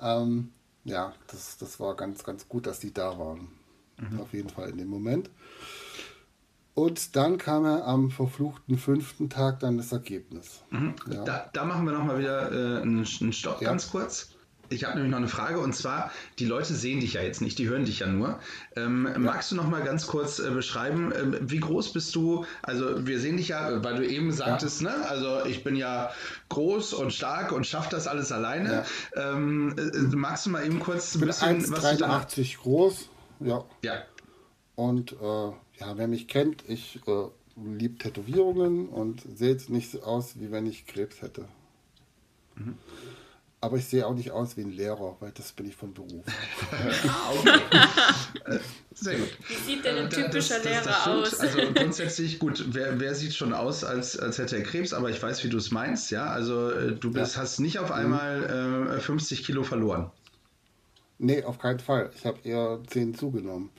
[0.00, 0.52] Ähm,
[0.84, 3.48] ja, das, das war ganz, ganz gut, dass die da waren.
[3.98, 4.20] Mhm.
[4.20, 5.30] Auf jeden Fall in dem Moment.
[6.74, 10.62] Und dann kam er am verfluchten fünften Tag dann das Ergebnis.
[10.70, 10.94] Mhm.
[11.10, 11.24] Ja.
[11.24, 13.68] Da, da, machen wir nochmal wieder äh, einen, einen Stopp, ja.
[13.68, 14.30] ganz kurz.
[14.70, 17.58] Ich habe nämlich noch eine Frage und zwar, die Leute sehen dich ja jetzt nicht,
[17.58, 18.38] die hören dich ja nur.
[18.76, 19.18] Ähm, ja.
[19.18, 22.44] Magst du noch mal ganz kurz äh, beschreiben, äh, wie groß bist du?
[22.62, 24.94] Also wir sehen dich ja, weil du eben sagtest, ne?
[25.08, 26.10] Also ich bin ja
[26.50, 28.84] groß und stark und schaffe das alles alleine.
[29.16, 33.08] Ähm, äh, magst du mal eben kurz ein bisschen 1, was 83 groß,
[33.40, 33.64] ja.
[33.82, 34.02] Ja.
[34.74, 40.38] Und äh, ja, wer mich kennt, ich äh, liebe Tätowierungen und sehe jetzt nicht aus,
[40.38, 41.48] wie wenn ich Krebs hätte.
[42.54, 42.76] Mhm.
[43.60, 46.24] Aber ich sehe auch nicht aus wie ein Lehrer, weil das bin ich von Beruf.
[47.08, 48.60] ah, okay.
[48.94, 49.30] Sehr gut.
[49.48, 51.40] Wie sieht denn ein äh, typischer das, das, das Lehrer aus?
[51.40, 55.20] Also grundsätzlich, gut, wer, wer, sieht schon aus, als, als hätte er Krebs, aber ich
[55.20, 56.26] weiß, wie du es meinst, ja.
[56.26, 57.42] Also äh, du bist, ja.
[57.42, 60.12] hast nicht auf einmal äh, 50 Kilo verloren.
[61.18, 62.10] Nee, auf keinen Fall.
[62.14, 63.70] Ich habe eher 10 zugenommen.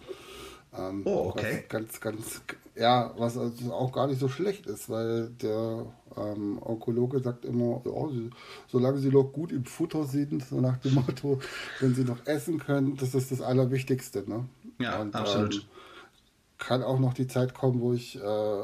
[0.78, 1.64] Ähm, oh, okay.
[1.68, 2.42] Ganz, ganz,
[2.76, 7.82] ja, was also auch gar nicht so schlecht ist, weil der ähm, Onkologe sagt immer,
[7.86, 8.30] ja, sie,
[8.68, 11.40] solange sie noch gut im Futter sind, so nach dem Motto,
[11.80, 14.30] wenn sie noch essen können, das ist das Allerwichtigste.
[14.30, 14.46] Ne?
[14.80, 15.56] Ja, Und, absolut.
[15.56, 15.62] Ähm,
[16.60, 18.64] kann auch noch die Zeit kommen, wo ich äh,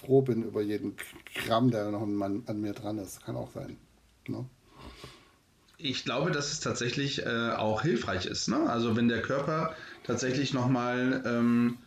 [0.00, 0.96] froh bin über jeden
[1.34, 3.24] Gramm, der noch an, an mir dran ist.
[3.24, 3.76] Kann auch sein.
[4.28, 4.46] Ne?
[5.82, 8.48] Ich glaube, dass es tatsächlich äh, auch hilfreich ist.
[8.48, 8.68] Ne?
[8.68, 11.78] Also wenn der Körper tatsächlich nochmal ähm,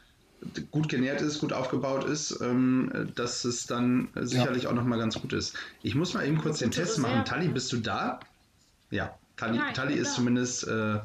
[0.71, 4.69] gut genährt ist, gut aufgebaut ist, ähm, dass es dann sicherlich ja.
[4.69, 5.55] auch nochmal ganz gut ist.
[5.81, 7.25] Ich muss mal eben kurz den Test machen.
[7.25, 8.19] Tali, bist du da?
[8.91, 10.15] Ja, Tali, Nein, Tali ist da.
[10.15, 10.99] zumindest, äh,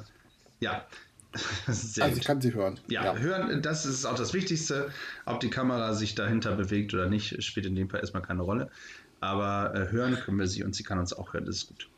[0.61, 0.87] ja.
[1.69, 2.79] Sehr also ich kann sie hören.
[2.89, 4.91] Ja, ja, hören, das ist auch das Wichtigste.
[5.27, 8.71] Ob die Kamera sich dahinter bewegt oder nicht, spielt in dem Fall erstmal keine Rolle.
[9.21, 11.89] Aber äh, hören können wir sie und sie kann uns auch hören, das ist gut.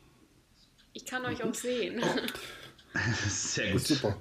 [0.93, 2.01] Ich kann euch auch sehen.
[2.03, 2.99] Oh.
[3.27, 3.87] Sehr gut.
[3.87, 4.17] Super.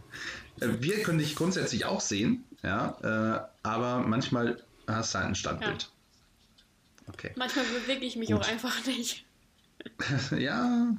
[0.61, 5.35] Äh, wir können dich grundsätzlich auch sehen, ja, äh, aber manchmal hast du halt ein
[5.35, 5.83] Standbild.
[5.83, 5.89] Ja.
[7.09, 7.33] Okay.
[7.37, 8.41] Manchmal bewege ich mich Gut.
[8.41, 9.25] auch einfach nicht.
[10.39, 10.95] ja,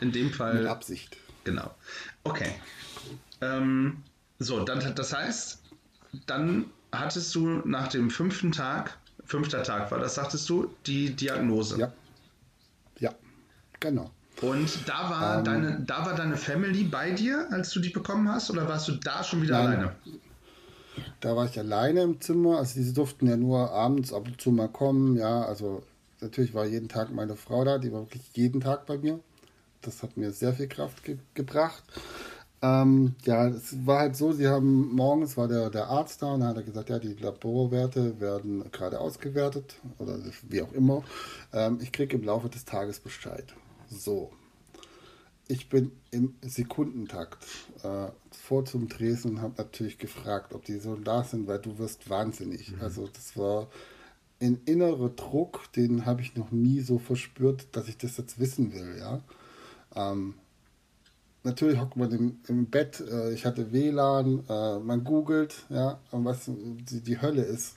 [0.00, 0.54] in dem Fall.
[0.54, 1.16] Mit Absicht.
[1.44, 1.74] Genau.
[2.24, 2.52] Okay.
[3.40, 4.02] Ähm,
[4.38, 5.62] so, dann, das heißt,
[6.26, 11.78] dann hattest du nach dem fünften Tag, fünfter Tag war das, sagtest du, die Diagnose.
[11.78, 11.92] Ja.
[12.98, 13.14] Ja,
[13.80, 14.10] genau.
[14.40, 18.28] Und da war, ähm, deine, da war deine Family bei dir, als du die bekommen
[18.28, 19.96] hast, oder warst du da schon wieder nein, alleine?
[21.20, 22.58] Da war ich alleine im Zimmer.
[22.58, 25.16] Also diese durften ja nur abends ab und zu mal kommen.
[25.16, 25.82] Ja, also
[26.20, 29.20] natürlich war jeden Tag meine Frau da, die war wirklich jeden Tag bei mir.
[29.80, 31.82] Das hat mir sehr viel Kraft ge gebracht.
[32.60, 36.40] Ähm, ja, es war halt so, sie haben morgens war der, der Arzt da und
[36.40, 41.04] dann hat er gesagt, ja, die Laborwerte werden gerade ausgewertet oder wie auch immer.
[41.52, 43.54] Ähm, ich kriege im Laufe des Tages Bescheid.
[43.90, 44.32] So.
[45.50, 47.44] Ich bin im Sekundentakt
[47.82, 51.78] äh, vor zum Dresden und habe natürlich gefragt, ob die so da sind, weil du
[51.78, 52.72] wirst wahnsinnig.
[52.72, 52.82] Mhm.
[52.82, 53.68] Also das war
[54.40, 58.72] ein innerer Druck, den habe ich noch nie so verspürt, dass ich das jetzt wissen
[58.72, 59.20] will, ja.
[59.96, 60.34] Ähm,
[61.42, 66.44] natürlich hockt man im, im Bett, äh, ich hatte WLAN, äh, man googelt, ja, was
[66.46, 67.76] die, die Hölle ist.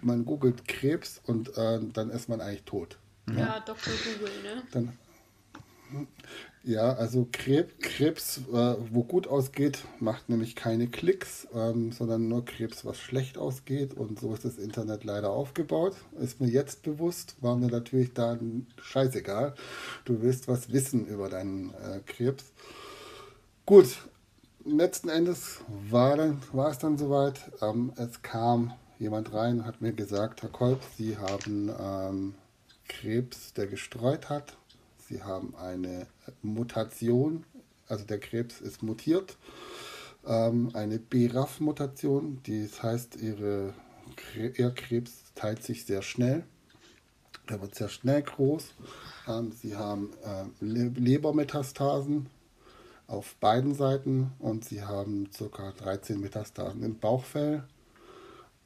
[0.00, 2.98] Man googelt Krebs und äh, dann ist man eigentlich tot.
[3.28, 3.92] Ja, ja Dr.
[4.04, 4.62] Google, ne?
[4.72, 4.98] Dann,
[6.64, 12.44] ja, also Krebs, Krebs äh, wo gut ausgeht, macht nämlich keine Klicks, ähm, sondern nur
[12.44, 13.94] Krebs, was schlecht ausgeht.
[13.94, 15.96] Und so ist das Internet leider aufgebaut.
[16.20, 18.38] Ist mir jetzt bewusst, war mir natürlich da
[18.80, 19.54] scheißegal.
[20.04, 22.52] Du willst was wissen über deinen äh, Krebs.
[23.66, 23.98] Gut,
[24.64, 27.40] letzten Endes war, dann, war es dann soweit.
[27.60, 32.34] Ähm, es kam jemand rein und hat mir gesagt, Herr Kolb, Sie haben ähm,
[32.86, 34.56] Krebs, der gestreut hat
[35.12, 36.06] Sie haben eine
[36.40, 37.44] Mutation,
[37.86, 39.36] also der Krebs ist mutiert,
[40.26, 43.74] ähm, eine BRAF-Mutation, das heißt, ihre,
[44.34, 46.44] ihr Krebs teilt sich sehr schnell.
[47.46, 48.72] Er wird sehr schnell groß.
[49.28, 52.30] Ähm, sie haben äh, Lebermetastasen
[53.06, 55.72] auf beiden Seiten und sie haben ca.
[55.72, 57.64] 13 Metastasen im Bauchfell.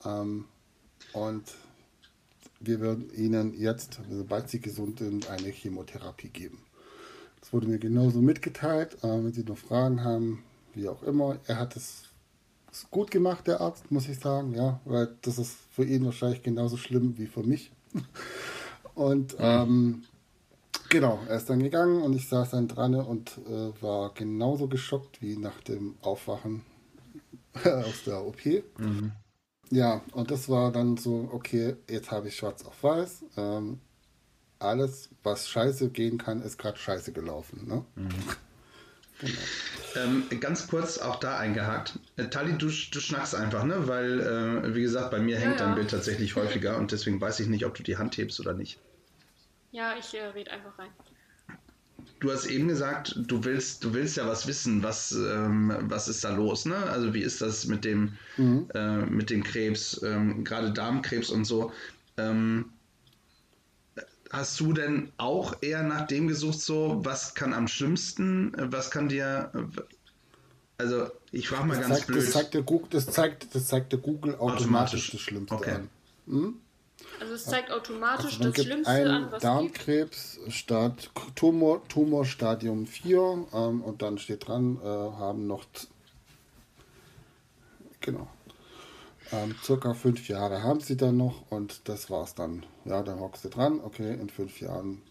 [0.05, 0.45] Ähm,
[1.13, 1.43] und
[2.61, 6.63] wir werden Ihnen jetzt, sobald Sie gesund sind, eine Chemotherapie geben.
[7.41, 8.97] Das wurde mir genauso mitgeteilt.
[9.03, 10.43] Äh, wenn Sie noch Fragen haben,
[10.75, 12.05] wie auch immer, er hat es
[12.91, 16.77] gut gemacht, der Arzt, muss ich sagen, ja, weil das ist für ihn wahrscheinlich genauso
[16.77, 17.71] schlimm wie für mich.
[18.95, 20.05] Und ähm,
[20.89, 25.21] genau, er ist dann gegangen und ich saß dann dran und äh, war genauso geschockt
[25.21, 26.63] wie nach dem Aufwachen
[27.63, 28.43] aus der OP.
[28.79, 29.13] Mhm.
[29.71, 33.25] Ja, und das war dann so, okay, jetzt habe ich schwarz auf weiß.
[33.37, 33.81] Ähm,
[34.59, 37.67] alles, was scheiße gehen kann, ist gerade scheiße gelaufen.
[37.67, 37.85] Ne?
[37.97, 38.09] Mhm.
[39.19, 39.41] Genau.
[39.97, 41.99] Ähm, ganz kurz auch da eingehakt.
[42.17, 43.89] Äh, Tali, du, du schnackst einfach, ne?
[43.89, 47.41] Weil, äh, wie gesagt, bei mir hängt ja, dein Bild tatsächlich häufiger und deswegen weiß
[47.41, 48.79] ich nicht, ob du die Hand hebst oder nicht.
[49.73, 50.91] Ja, ich äh, rede einfach rein.
[52.21, 56.25] Du hast eben gesagt, du willst, du willst ja was wissen, was, ähm, was ist
[56.25, 56.77] da los, ne?
[56.77, 58.69] Also wie ist das mit dem, mhm.
[58.75, 61.73] äh, mit dem Krebs, ähm, gerade Darmkrebs und so.
[62.17, 62.67] Ähm,
[64.31, 69.09] hast du denn auch eher nach dem gesucht, so, was kann am schlimmsten, was kann
[69.09, 69.51] dir,
[70.79, 72.23] also ich frage mal das ganz zeigt, blöd.
[72.23, 75.11] Das zeigt, der Google, das, zeigt, das zeigt der Google automatisch, automatisch.
[75.13, 75.71] das Schlimmste okay.
[75.73, 75.89] an.
[76.27, 76.55] Hm?
[77.21, 83.47] Also es zeigt automatisch also das Schlimmste ein an, was Darmkrebs statt Tumor, Tumorstadium 4
[83.53, 85.65] ähm, und dann steht dran, äh, haben noch
[88.01, 88.29] genau
[89.33, 92.65] ähm, circa fünf Jahre haben sie dann noch und das war's dann.
[92.85, 95.03] Ja, dann hockst du dran, okay, in fünf Jahren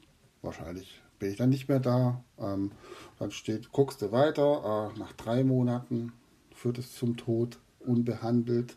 [0.42, 2.24] wahrscheinlich bin ich dann nicht mehr da.
[2.40, 2.72] Ähm,
[3.20, 6.14] dann steht, guckst du weiter, äh, nach drei Monaten
[6.54, 8.76] führt es zum Tod, unbehandelt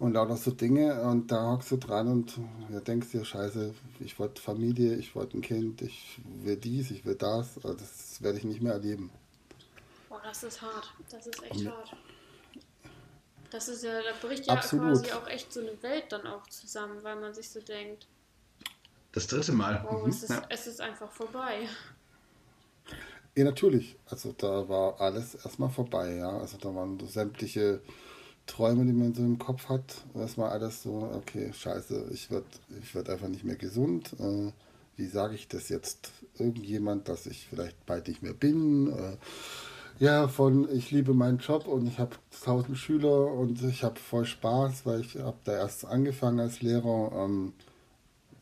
[0.00, 1.00] und lauter so Dinge.
[1.02, 5.38] Und da hockst du dran und ja, denkst dir, scheiße, ich wollte Familie, ich wollte
[5.38, 7.56] ein Kind, ich will dies, ich will das.
[7.56, 9.10] Also das werde ich nicht mehr erleben.
[10.08, 10.92] Boah, das ist hart.
[11.10, 11.96] Das ist echt und, hart.
[13.50, 14.86] Das ist ja, da bricht ja Absolut.
[14.86, 18.08] quasi auch echt so eine Welt dann auch zusammen, weil man sich so denkt.
[19.12, 19.84] Das dritte Mal.
[19.84, 20.10] Wow, mhm.
[20.10, 20.42] es, ist, ja.
[20.48, 21.68] es ist einfach vorbei.
[23.36, 23.96] Ja, natürlich.
[24.06, 26.38] Also da war alles erstmal vorbei, ja.
[26.38, 27.82] Also da waren so sämtliche
[28.46, 30.04] Träume, die man so im Kopf hat.
[30.14, 32.46] Erstmal alles so, okay, scheiße, ich werde
[32.82, 34.14] ich werd einfach nicht mehr gesund.
[34.18, 34.52] Äh,
[34.96, 38.92] wie sage ich das jetzt irgendjemand, dass ich vielleicht bald nicht mehr bin?
[38.92, 39.16] Äh,
[39.98, 44.24] ja, von ich liebe meinen Job und ich habe tausend Schüler und ich habe voll
[44.24, 47.12] Spaß, weil ich habe da erst angefangen als Lehrer.
[47.14, 47.52] Ähm,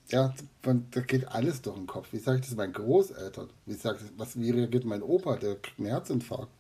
[0.09, 0.33] ja,
[0.63, 2.13] da geht alles durch den Kopf.
[2.13, 3.49] Wie sage ich das meinen Großeltern?
[3.67, 5.37] Wie, sag ich, was, wie reagiert mein Opa?
[5.37, 6.53] Der kriegt einen Herzinfarkt.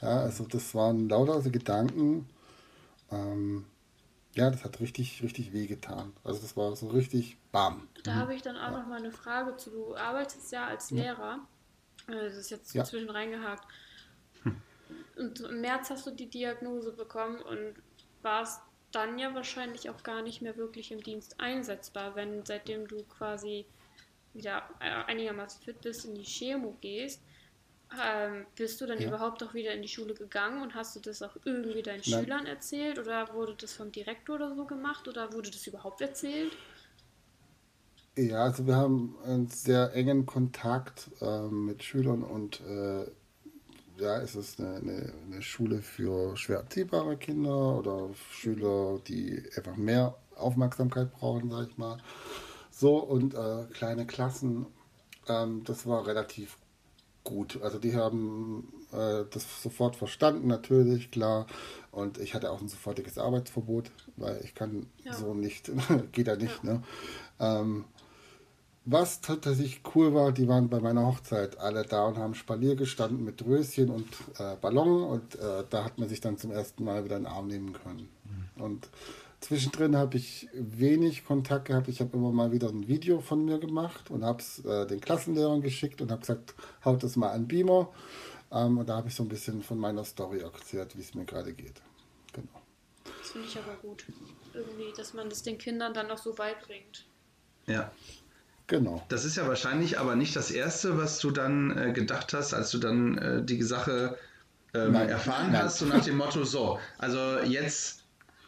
[0.00, 2.26] Ja, also das waren lauter so Gedanken.
[3.10, 3.66] Ähm,
[4.34, 6.12] ja, das hat richtig, richtig wehgetan.
[6.24, 7.88] Also das war so richtig bam.
[8.04, 8.16] Da mhm.
[8.16, 8.78] habe ich dann auch ja.
[8.78, 9.70] noch mal eine Frage zu.
[9.70, 11.40] Du arbeitest ja als Lehrer.
[12.08, 12.14] Ja.
[12.14, 12.84] Das ist jetzt ja.
[12.84, 13.66] zwischen reingehakt.
[14.42, 14.60] Hm.
[15.16, 17.74] Und im März hast du die Diagnose bekommen und
[18.22, 23.02] warst dann ja wahrscheinlich auch gar nicht mehr wirklich im Dienst einsetzbar, wenn seitdem du
[23.04, 23.66] quasi
[24.32, 27.22] wieder einigermaßen fit bist, in die Chemo gehst.
[27.90, 29.08] Ähm, bist du dann ja.
[29.08, 32.24] überhaupt auch wieder in die Schule gegangen und hast du das auch irgendwie deinen Nein.
[32.24, 36.52] Schülern erzählt oder wurde das vom Direktor oder so gemacht oder wurde das überhaupt erzählt?
[38.16, 43.06] Ja, also wir haben einen sehr engen Kontakt äh, mit Schülern und äh,
[43.96, 49.76] ja, es ist eine, eine, eine, Schule für schwer erziehbare Kinder oder Schüler, die einfach
[49.76, 51.98] mehr Aufmerksamkeit brauchen, sag ich mal.
[52.70, 54.66] So, und äh, kleine Klassen,
[55.28, 56.56] ähm, das war relativ
[57.28, 57.60] gut.
[57.62, 61.46] Also die haben äh, das sofort verstanden, natürlich, klar.
[61.92, 65.12] Und ich hatte auch ein sofortiges Arbeitsverbot, weil ich kann ja.
[65.12, 65.70] so nicht,
[66.12, 66.72] geht da nicht, ja.
[66.72, 66.82] ne?
[67.38, 67.84] Ähm,
[68.86, 73.22] was tatsächlich cool war, die waren bei meiner Hochzeit alle da und haben Spalier gestanden
[73.22, 77.04] mit Röschen und äh, Ballon und äh, da hat man sich dann zum ersten Mal
[77.04, 78.08] wieder in den Arm nehmen können.
[78.24, 78.62] Mhm.
[78.62, 78.88] Und
[79.40, 81.88] zwischendrin habe ich wenig Kontakt gehabt.
[81.88, 85.00] Ich habe immer mal wieder ein Video von mir gemacht und habe es äh, den
[85.00, 87.92] Klassenlehrern geschickt und habe gesagt, haut das mal an Beamer.
[88.50, 91.24] Ähm, und da habe ich so ein bisschen von meiner Story erzählt, wie es mir
[91.24, 91.80] gerade geht.
[92.32, 92.62] Genau.
[93.04, 94.06] Das finde ich aber gut.
[94.54, 97.04] Irgendwie, dass man das den Kindern dann auch so beibringt.
[97.66, 97.92] Ja.
[98.66, 99.02] Genau.
[99.08, 102.70] Das ist ja wahrscheinlich aber nicht das Erste, was du dann äh, gedacht hast, als
[102.70, 104.18] du dann äh, die Sache
[104.74, 105.62] ähm, erfahren Nein.
[105.62, 107.97] hast, so nach dem Motto, so, also jetzt,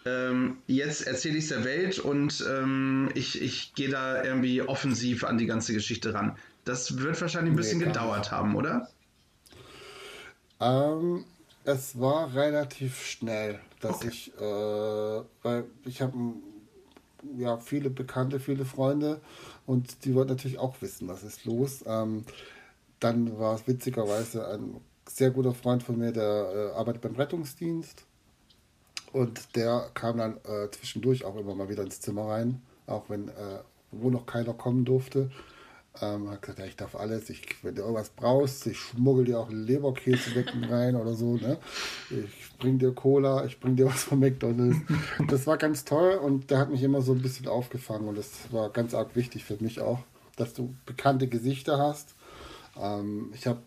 [0.07, 5.25] ähm, jetzt erzähle ich es der Welt und ähm, ich, ich gehe da irgendwie offensiv
[5.25, 6.37] an die ganze Geschichte ran.
[6.65, 8.89] Das wird wahrscheinlich ein bisschen nee, gedauert haben, oder?
[10.61, 11.25] Ähm,
[11.65, 14.09] es war relativ schnell, dass okay.
[14.09, 16.15] ich, äh, weil ich habe
[17.37, 19.21] ja viele Bekannte, viele Freunde
[19.67, 21.85] und die wollten natürlich auch wissen, was ist los.
[21.87, 22.25] Ähm,
[23.01, 28.05] dann war es witzigerweise ein sehr guter Freund von mir, der äh, arbeitet beim Rettungsdienst.
[29.13, 33.29] Und der kam dann äh, zwischendurch auch immer mal wieder ins Zimmer rein, auch wenn
[33.29, 35.31] äh, wo noch keiner kommen durfte.
[36.01, 39.41] Ähm, hat gesagt, ja, ich darf alles, ich, wenn du irgendwas brauchst, ich schmuggel dir
[39.41, 41.59] auch Leberkäsebecken rein oder so, ne?
[42.11, 44.79] Ich bring dir Cola, ich bring dir was von McDonalds.
[45.29, 48.53] Das war ganz toll und der hat mich immer so ein bisschen aufgefangen und das
[48.53, 49.99] war ganz arg wichtig für mich auch,
[50.37, 52.15] dass du bekannte Gesichter hast.
[52.81, 53.61] Ähm, ich habe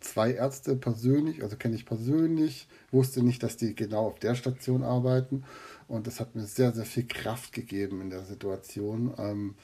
[0.00, 4.82] zwei Ärzte persönlich, also kenne ich persönlich, wusste nicht, dass die genau auf der Station
[4.82, 5.44] arbeiten
[5.88, 9.14] und das hat mir sehr, sehr viel Kraft gegeben in der Situation.
[9.18, 9.54] Ähm,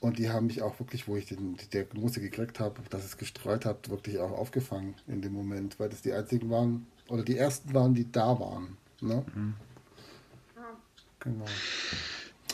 [0.00, 3.16] und die haben mich auch wirklich, wo ich den, die Diagnose gekriegt habe, dass es
[3.16, 7.36] gestreut hat, wirklich auch aufgefangen in dem Moment, weil das die einzigen waren oder die
[7.36, 8.76] ersten waren, die da waren.
[9.00, 9.24] Ne?
[9.34, 9.54] Mhm.
[11.20, 11.44] Genau.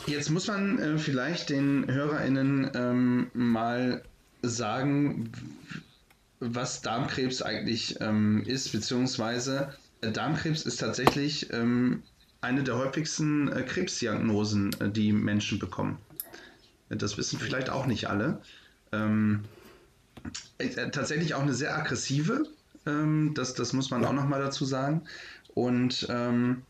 [0.07, 4.03] Jetzt muss man äh, vielleicht den HörerInnen ähm, mal
[4.41, 5.31] sagen,
[6.53, 12.03] was Darmkrebs eigentlich ähm, ist, beziehungsweise äh, Darmkrebs ist tatsächlich ähm,
[12.41, 15.97] eine der häufigsten äh, Krebsdiagnosen, äh, die Menschen bekommen.
[16.89, 18.41] Das wissen vielleicht auch nicht alle.
[18.91, 19.43] Ähm,
[20.59, 22.45] äh, tatsächlich auch eine sehr aggressive,
[22.85, 25.01] ähm, das, das muss man auch nochmal dazu sagen.
[25.53, 26.61] Und ähm,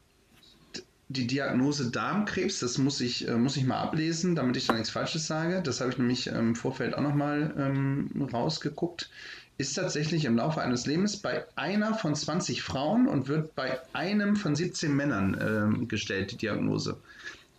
[1.07, 4.89] die Diagnose Darmkrebs, das muss ich, äh, muss ich mal ablesen, damit ich da nichts
[4.89, 5.61] Falsches sage.
[5.61, 9.09] Das habe ich nämlich im Vorfeld auch nochmal ähm, rausgeguckt.
[9.57, 14.35] Ist tatsächlich im Laufe eines Lebens bei einer von 20 Frauen und wird bei einem
[14.35, 16.97] von 17 Männern ähm, gestellt, die Diagnose.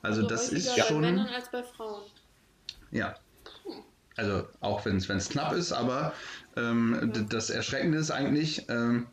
[0.03, 1.03] Also, also das ist schon.
[1.03, 2.03] Bei Männern als bei Frauen.
[2.91, 3.17] Ja.
[4.17, 6.13] Also auch wenn es knapp ist, aber
[6.57, 7.23] ähm, ja.
[7.23, 9.07] das Erschreckende ist eigentlich, ähm,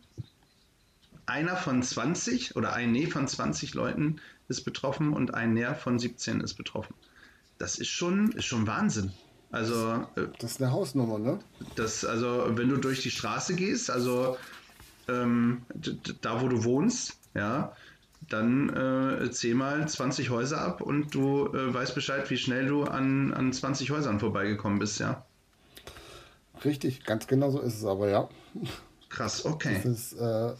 [1.25, 5.99] einer von 20 oder ein Nee von 20 Leuten ist betroffen und ein Näher von
[5.99, 6.93] 17 ist betroffen.
[7.57, 9.13] Das ist schon, ist schon Wahnsinn.
[9.53, 10.05] Also.
[10.15, 11.39] Äh, das ist eine Hausnummer, ne?
[11.75, 14.35] Das, also, wenn du durch die Straße gehst, also
[15.07, 15.61] ähm,
[16.21, 17.73] da wo du wohnst, ja,
[18.29, 22.83] dann äh, zähl mal 20 Häuser ab und du äh, weißt Bescheid, wie schnell du
[22.83, 25.25] an, an 20 Häusern vorbeigekommen bist, ja.
[26.65, 28.29] Richtig, ganz genau so ist es aber, ja.
[29.09, 29.81] Krass, okay.
[29.83, 30.53] Das ist, äh,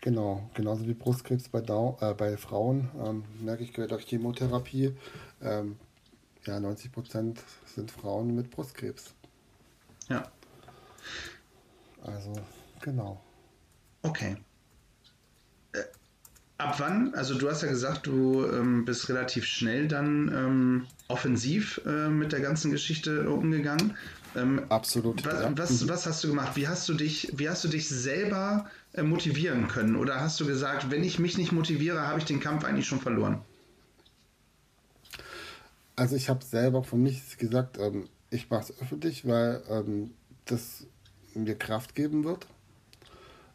[0.00, 4.96] genau, genauso wie Brustkrebs bei, Dau äh, bei Frauen, ähm, merke ich gehört auch Chemotherapie.
[5.40, 5.76] Ähm,
[6.46, 7.42] ja, 90 Prozent
[7.74, 9.14] sind Frauen mit Brustkrebs.
[10.08, 10.30] Ja.
[12.02, 12.32] Also,
[12.80, 13.20] genau.
[14.02, 14.36] Okay.
[15.72, 15.82] Äh,
[16.58, 21.80] ab wann, also du hast ja gesagt, du ähm, bist relativ schnell dann ähm, offensiv
[21.84, 23.96] äh, mit der ganzen Geschichte umgegangen.
[24.36, 25.24] Ähm, Absolut.
[25.24, 25.52] Was, ja.
[25.56, 26.56] was, was, hast du gemacht?
[26.56, 29.96] Wie hast du dich, wie hast du dich selber äh, motivieren können?
[29.96, 33.00] Oder hast du gesagt, wenn ich mich nicht motiviere, habe ich den Kampf eigentlich schon
[33.00, 33.40] verloren?
[35.96, 40.10] Also ich habe selber von mich gesagt, ähm, ich mache es öffentlich, weil ähm,
[40.44, 40.86] das
[41.34, 42.46] mir Kraft geben wird.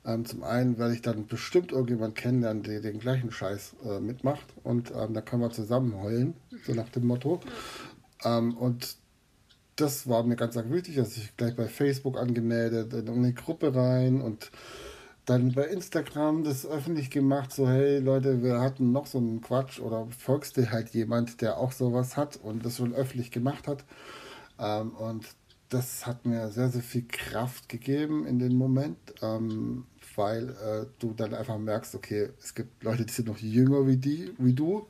[0.04, 4.46] Ähm, zum einen werde ich dann bestimmt irgendjemand kennenlernen, der den gleichen Scheiß äh, mitmacht
[4.64, 6.34] und ähm, da können wir zusammen heulen,
[6.66, 7.40] so nach dem Motto.
[8.24, 8.96] Ähm, und
[9.76, 13.76] das war mir ganz arg wichtig, dass ich gleich bei Facebook angemeldet, in eine Gruppe
[13.76, 14.52] rein und
[15.26, 19.80] dann bei Instagram das öffentlich gemacht, so hey Leute, wir hatten noch so einen Quatsch
[19.80, 23.84] oder folgst dir halt jemand, der auch sowas hat und das schon öffentlich gemacht hat.
[24.60, 25.26] Ähm, und
[25.70, 28.98] das hat mir sehr, sehr viel Kraft gegeben in dem Moment.
[29.22, 33.88] Ähm, weil äh, du dann einfach merkst, okay, es gibt Leute, die sind noch jünger
[33.88, 34.88] wie die, wie du.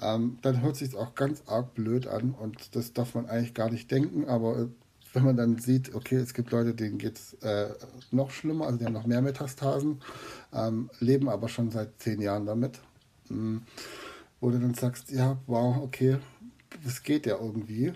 [0.00, 3.70] Ähm, dann hört sich auch ganz arg blöd an und das darf man eigentlich gar
[3.70, 4.68] nicht denken, aber
[5.12, 7.70] wenn man dann sieht, okay, es gibt Leute, denen geht es äh,
[8.10, 10.00] noch schlimmer, also die haben noch mehr Metastasen,
[10.52, 12.80] ähm, leben aber schon seit zehn Jahren damit.
[13.28, 13.62] Mhm.
[14.40, 16.18] Du dann sagst, ja, wow, okay,
[16.84, 17.92] das geht ja irgendwie.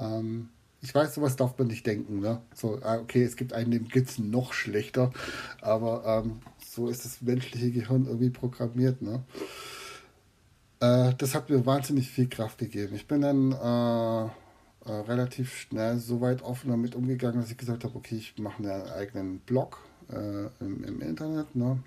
[0.00, 0.48] Ähm,
[0.80, 2.20] ich weiß, sowas darf man nicht denken.
[2.20, 2.40] Ne?
[2.54, 5.12] So, ah, okay, es gibt einen, dem geht es noch schlechter,
[5.60, 9.02] aber ähm, so ist das menschliche Gehirn irgendwie programmiert.
[9.02, 9.22] Ne?
[10.80, 12.94] Äh, das hat mir wahnsinnig viel Kraft gegeben.
[12.94, 14.30] Ich bin dann äh,
[14.88, 18.62] äh, relativ schnell so weit offen damit umgegangen, dass ich gesagt habe, okay, ich mache
[18.62, 19.78] einen eigenen Blog
[20.10, 21.78] äh, im, im, Internet ne?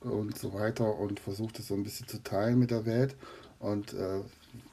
[0.00, 3.16] und so weiter und versuche das so ein bisschen zu teilen mit der Welt.
[3.58, 4.20] Und äh,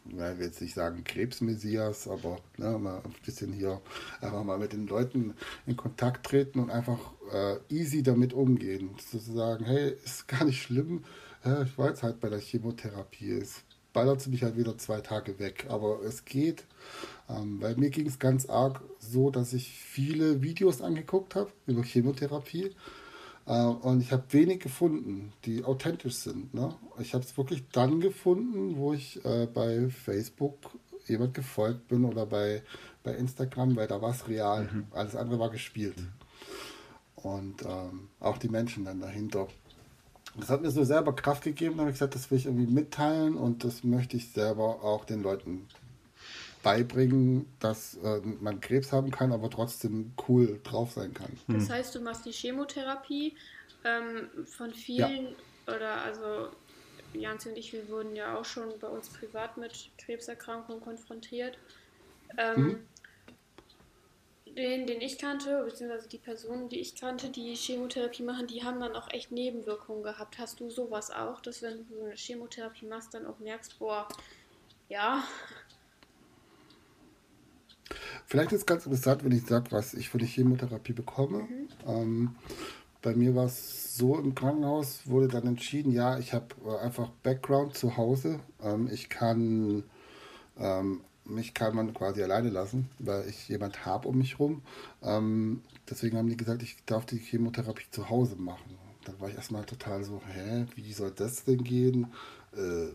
[0.06, 3.80] ich will jetzt nicht sagen Krebsmessias, aber ne, mal ein bisschen hier
[4.20, 5.34] einfach mal mit den Leuten
[5.66, 7.00] in Kontakt treten und einfach
[7.32, 8.90] äh, easy damit umgehen.
[9.12, 11.04] Sozusagen, hey, ist gar nicht schlimm.
[11.46, 13.32] Ja, ich war jetzt halt bei der Chemotherapie.
[13.32, 15.66] Es ballert mich halt wieder zwei Tage weg.
[15.70, 16.66] Aber es geht.
[17.30, 21.84] Ähm, bei mir ging es ganz arg so, dass ich viele Videos angeguckt habe über
[21.84, 22.76] Chemotherapie
[23.46, 26.54] äh, und ich habe wenig gefunden, die authentisch sind.
[26.54, 26.76] Ne?
[27.00, 30.56] Ich habe es wirklich dann gefunden, wo ich äh, bei Facebook
[31.08, 32.64] jemand gefolgt bin oder bei,
[33.04, 34.70] bei Instagram, weil da war es real.
[34.72, 34.88] Mhm.
[34.92, 35.98] Alles andere war gespielt.
[35.98, 36.12] Mhm.
[37.16, 39.48] Und ähm, auch die Menschen dann dahinter.
[40.38, 42.72] Das hat mir so selber Kraft gegeben, da habe ich gesagt, das will ich irgendwie
[42.72, 45.68] mitteilen und das möchte ich selber auch den Leuten
[46.64, 51.32] beibringen, dass äh, man Krebs haben kann, aber trotzdem cool drauf sein kann.
[51.48, 51.74] Das hm.
[51.74, 53.36] heißt, du machst die Chemotherapie
[53.84, 55.36] ähm, von vielen
[55.68, 55.76] ja.
[55.76, 56.50] oder also
[57.14, 61.58] Janzi und ich, wir wurden ja auch schon bei uns privat mit Krebserkrankungen konfrontiert.
[62.38, 62.80] Ähm, mhm.
[64.58, 68.80] Den, den ich kannte, beziehungsweise die Personen, die ich kannte, die Chemotherapie machen, die haben
[68.80, 70.38] dann auch echt Nebenwirkungen gehabt.
[70.40, 74.08] Hast du sowas auch, dass wenn du so eine Chemotherapie machst, dann auch merkst, boah,
[74.90, 75.24] ja,
[78.26, 81.40] Vielleicht ist es ganz interessant, wenn ich sage, was ich für die Chemotherapie bekomme.
[81.40, 81.68] Mhm.
[81.86, 82.36] Ähm,
[83.02, 87.10] bei mir war es so im Krankenhaus, wurde dann entschieden, ja, ich habe äh, einfach
[87.24, 88.40] Background zu Hause.
[88.64, 89.84] Ähm, ich kann
[90.58, 94.62] ähm, mich kann man quasi alleine lassen, weil ich jemand habe um mich rum.
[95.04, 98.78] Ähm, deswegen haben die gesagt, ich darf die Chemotherapie zu Hause machen.
[99.06, 102.08] Dann war ich erstmal total so, hä, wie soll das denn gehen?
[102.56, 102.90] Äh,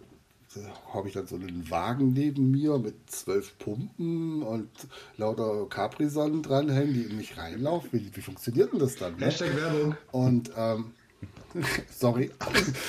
[0.93, 4.71] habe ich dann so einen Wagen neben mir mit zwölf Pumpen und
[5.17, 7.91] lauter Capri-Sonnen dranhängen, die in mich reinlaufen.
[7.93, 9.17] Wie, wie funktioniert denn das dann?
[9.17, 9.27] Ne?
[9.27, 9.97] Hashtag Werbung.
[10.13, 10.93] Und, ähm,
[11.91, 12.31] sorry.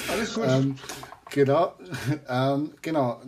[0.10, 0.46] Alles gut.
[0.48, 0.76] Ähm,
[1.30, 1.74] genau,
[2.30, 3.22] ähm, genau.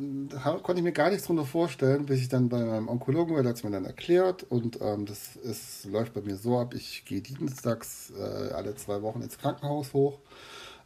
[0.63, 3.51] Konnte ich mir gar nichts drunter vorstellen, bis ich dann bei meinem Onkologen war, der
[3.51, 4.43] hat es mir dann erklärt.
[4.43, 9.01] Und ähm, das ist, läuft bei mir so ab, ich gehe dienstags äh, alle zwei
[9.01, 10.19] Wochen ins Krankenhaus hoch,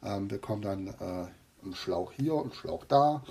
[0.04, 0.88] ähm, bekomme dann...
[0.88, 1.28] Äh,
[1.66, 3.24] ein Schlauch hier, ein Schlauch da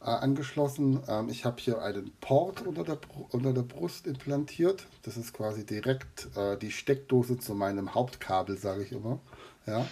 [0.00, 1.02] äh, angeschlossen.
[1.08, 2.98] Ähm, ich habe hier einen Port unter der,
[3.30, 4.86] unter der Brust implantiert.
[5.02, 9.20] Das ist quasi direkt äh, die Steckdose zu meinem Hauptkabel, sage ich immer.
[9.66, 9.86] Ja.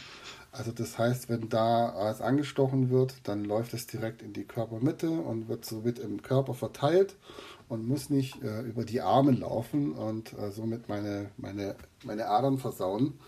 [0.53, 5.11] Also das heißt, wenn da es angestochen wird, dann läuft es direkt in die Körpermitte
[5.11, 7.17] und wird somit im Körper verteilt
[7.69, 11.75] und muss nicht äh, über die Arme laufen und äh, somit meine, meine,
[12.05, 13.19] meine Adern versauen,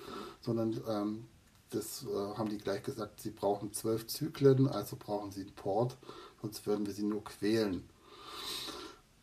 [0.43, 1.25] sondern ähm,
[1.71, 5.97] das äh, haben die gleich gesagt, sie brauchen zwölf Zyklen, also brauchen sie einen Port,
[6.43, 7.89] sonst würden wir sie nur quälen.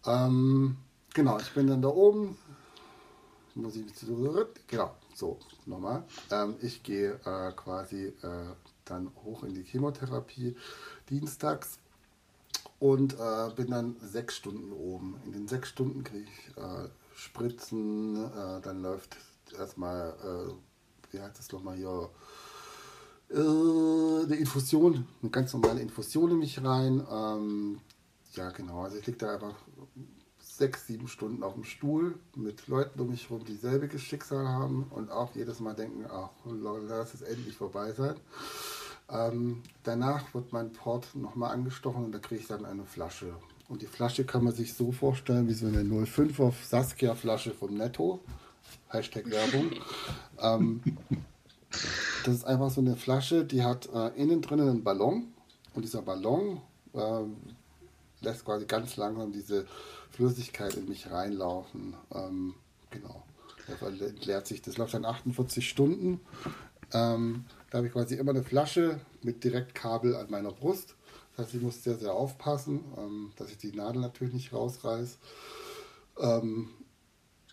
[0.07, 0.77] Ähm,
[1.13, 2.35] genau, ich bin dann da oben.
[3.55, 3.85] Muss ich
[4.67, 6.03] genau, so, nochmal.
[6.31, 8.53] Ähm, ich gehe äh, quasi äh,
[8.85, 10.55] dann hoch in die Chemotherapie
[11.09, 11.79] dienstags
[12.79, 15.19] und äh, bin dann sechs Stunden oben.
[15.25, 19.17] In den sechs Stunden kriege ich äh, Spritzen, äh, dann läuft
[19.57, 22.09] erstmal, äh, wie heißt das nochmal hier,
[23.33, 27.01] eine Infusion, eine ganz normale Infusion in mich rein.
[27.09, 27.79] Ähm,
[28.33, 28.83] ja, genau.
[28.83, 29.55] Also ich liege da einfach
[30.61, 34.85] sechs, sieben Stunden auf dem Stuhl mit Leuten um mich herum, die selbiges Schicksal haben
[34.91, 38.13] und auch jedes Mal denken, ach, lass es endlich vorbei sein.
[39.09, 43.33] Ähm, danach wird mein Port nochmal angestochen und da kriege ich dann eine Flasche.
[43.69, 47.55] Und die Flasche kann man sich so vorstellen wie so eine 05 auf Saskia Flasche
[47.55, 48.19] vom Netto.
[48.89, 49.71] Hashtag Werbung.
[50.39, 50.83] ähm,
[52.23, 55.33] das ist einfach so eine Flasche, die hat äh, innen drinnen einen Ballon
[55.73, 56.61] und dieser Ballon
[56.93, 57.23] äh,
[58.23, 59.65] lässt quasi ganz langsam diese
[60.11, 61.95] Flüssigkeit in mich reinlaufen.
[62.13, 62.53] Ähm,
[62.89, 63.23] genau.
[63.67, 64.61] Das entleert sich.
[64.61, 66.19] Das läuft dann 48 Stunden.
[66.93, 70.95] Ähm, da habe ich quasi immer eine Flasche mit Direktkabel an meiner Brust.
[71.35, 75.17] Das heißt, ich muss sehr, sehr aufpassen, ähm, dass ich die Nadel natürlich nicht rausreiße.
[76.19, 76.69] Ähm,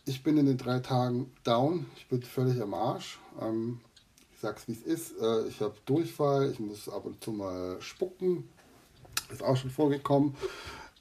[0.04, 1.86] ich bin in den drei Tagen down.
[1.96, 3.20] Ich bin völlig am Arsch.
[3.40, 3.80] Ähm,
[4.32, 5.20] ich sag's wie es ist.
[5.20, 8.48] Äh, ich habe Durchfall, ich muss ab und zu mal spucken.
[9.30, 10.34] Ist auch schon vorgekommen.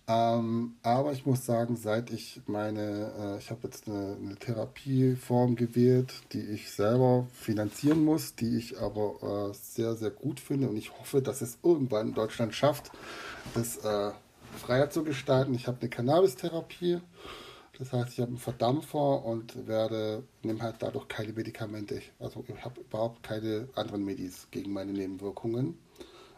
[0.10, 5.58] Ähm, aber ich muss sagen, seit ich meine, äh, ich habe jetzt eine, eine, Therapieform
[5.58, 10.78] gewählt, die ich selber finanzieren muss, die ich aber äh, sehr, sehr gut finde und
[10.78, 12.92] ich hoffe, dass es irgendwann in Deutschland schafft,
[13.54, 14.12] das äh,
[14.58, 15.54] freier zu gestalten.
[15.54, 17.02] Ich habe eine Cannabis-Therapie.
[17.78, 22.02] Das heißt, ich habe einen Verdampfer und werde, nehme halt dadurch keine Medikamente.
[22.18, 25.78] Also ich habe überhaupt keine anderen Medis gegen meine Nebenwirkungen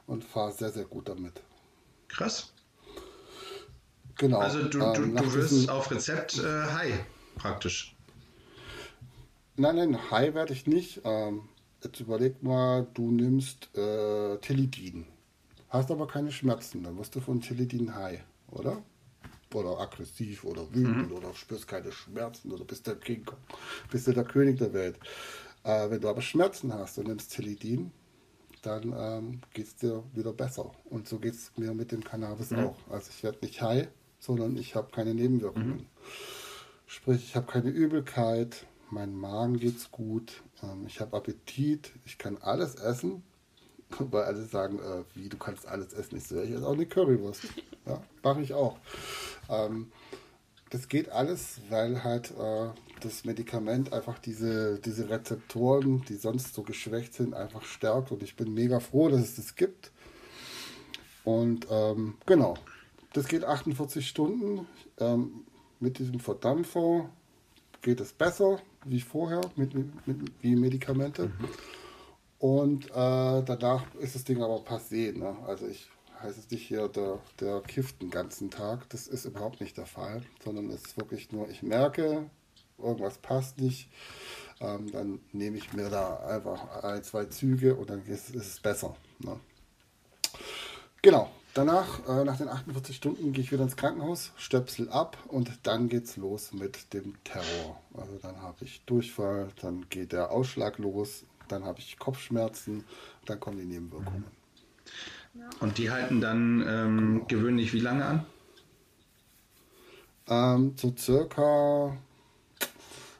[0.07, 1.41] und fahre sehr, sehr gut damit.
[2.09, 2.51] Krass.
[4.19, 4.39] Genau.
[4.39, 6.99] Also du, du, ähm, du wirst diesen, auf Rezept äh, high,
[7.35, 7.95] praktisch.
[9.55, 11.01] Nein, nein, high werde ich nicht.
[11.05, 11.47] Ähm,
[11.81, 15.05] jetzt überleg mal, du nimmst äh, Tilidin.
[15.69, 18.19] Hast aber keine Schmerzen, dann wirst du von Tilidin high,
[18.51, 18.83] oder?
[19.55, 21.17] oder aggressiv oder wütend mhm.
[21.17, 23.25] oder spürst keine Schmerzen oder bist der King,
[23.89, 24.99] bist du der König der Welt.
[25.63, 27.91] Äh, wenn du aber Schmerzen hast und nimmst Telidin,
[28.61, 30.71] dann ähm, geht es dir wieder besser.
[30.85, 32.59] Und so geht es mir mit dem Cannabis mhm.
[32.59, 32.77] auch.
[32.89, 33.87] Also ich werde nicht high,
[34.19, 35.69] sondern ich habe keine Nebenwirkungen.
[35.69, 35.85] Mhm.
[36.85, 42.37] Sprich, ich habe keine Übelkeit, mein Magen geht's gut, ähm, ich habe Appetit, ich kann
[42.41, 43.23] alles essen,
[43.99, 46.17] weil alle sagen, äh, wie, du kannst alles essen.
[46.17, 47.43] Ich so, ich esse auch eine Currywurst.
[47.85, 48.77] Ja, mache ich auch.
[49.49, 49.91] Ähm,
[50.69, 52.69] das geht alles, weil halt äh,
[53.01, 58.11] das Medikament einfach diese, diese Rezeptoren, die sonst so geschwächt sind, einfach stärkt.
[58.11, 59.91] Und ich bin mega froh, dass es das gibt.
[61.23, 62.55] Und ähm, genau,
[63.13, 64.67] das geht 48 Stunden.
[64.99, 65.45] Ähm,
[65.79, 67.09] mit diesem Verdampfer
[67.81, 71.27] geht es besser wie vorher, mit, mit, wie Medikamente.
[71.27, 71.49] Mhm.
[72.39, 75.17] Und äh, danach ist das Ding aber passé.
[75.17, 75.35] Ne?
[75.45, 75.89] Also ich
[76.21, 78.89] heißt es nicht hier, der, der kifft den ganzen Tag.
[78.89, 82.29] Das ist überhaupt nicht der Fall, sondern es ist wirklich nur, ich merke,
[82.77, 83.89] irgendwas passt nicht.
[84.59, 88.59] Ähm, dann nehme ich mir da einfach ein, zwei Züge und dann ist, ist es
[88.59, 88.95] besser.
[89.19, 89.39] Ne?
[91.01, 91.29] Genau.
[91.53, 95.89] Danach, äh, nach den 48 Stunden, gehe ich wieder ins Krankenhaus, stöpsel ab und dann
[95.89, 97.81] geht's los mit dem Terror.
[97.93, 102.83] Also dann habe ich Durchfall, dann geht der Ausschlag los, dann habe ich Kopfschmerzen,
[103.25, 104.25] dann kommen die Nebenwirkungen.
[105.59, 108.25] Und die halten dann ähm, gewöhnlich wie lange an?
[110.27, 111.97] Ähm, so circa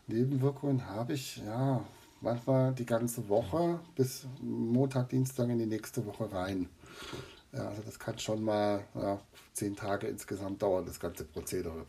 [0.08, 1.84] Nebenwirkungen habe ich, ja,
[2.22, 6.70] manchmal die ganze Woche bis Montag, Dienstag in die nächste Woche rein.
[7.54, 9.20] Ja, also das kann schon mal ja,
[9.54, 11.86] zehn Tage insgesamt dauern, das ganze Prozedere.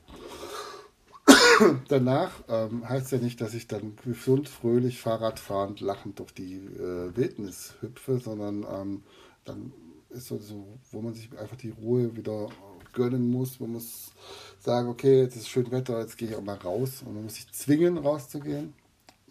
[1.88, 7.14] Danach ähm, heißt ja nicht, dass ich dann gesund, fröhlich, Fahrradfahrend, lachend durch die äh,
[7.14, 9.02] Wildnis hüpfe, sondern ähm,
[9.44, 9.72] dann
[10.08, 12.48] ist so, so, wo man sich einfach die Ruhe wieder
[12.92, 13.60] gönnen muss.
[13.60, 14.12] Man muss
[14.58, 17.02] sagen, okay, jetzt ist schön Wetter, jetzt gehe ich auch mal raus.
[17.04, 18.74] Und man muss sich zwingen, rauszugehen.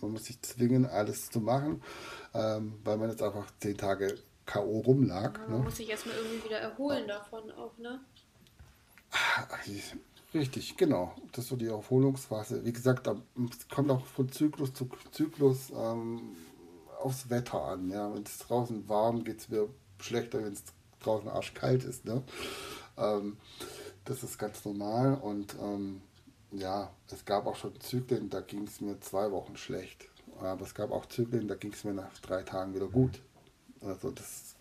[0.01, 1.81] Man muss sich zwingen, alles zu machen,
[2.33, 4.15] ähm, weil man jetzt einfach zehn Tage
[4.49, 4.79] K.O.
[4.79, 5.37] rumlag.
[5.47, 5.63] Man ne?
[5.65, 7.99] muss sich erstmal irgendwie wieder erholen davon auch, ne?
[10.33, 11.13] Richtig, genau.
[11.31, 12.65] Das ist so die Erholungsphase.
[12.65, 16.35] Wie gesagt, es kommt auch von Zyklus zu Zyklus ähm,
[16.99, 17.91] aufs Wetter an.
[17.91, 18.11] Ja?
[18.11, 19.69] Wenn es draußen warm geht es mir
[19.99, 20.63] schlechter, wenn es
[21.01, 22.05] draußen arschkalt ist.
[22.05, 22.23] Ne?
[22.97, 23.37] Ähm,
[24.05, 26.01] das ist ganz normal und ähm,
[26.51, 30.09] ja, es gab auch schon Zyklen, da ging es mir zwei Wochen schlecht.
[30.39, 33.21] Aber es gab auch Zyklen, da ging es mir nach drei Tagen wieder gut.
[33.81, 34.55] Also das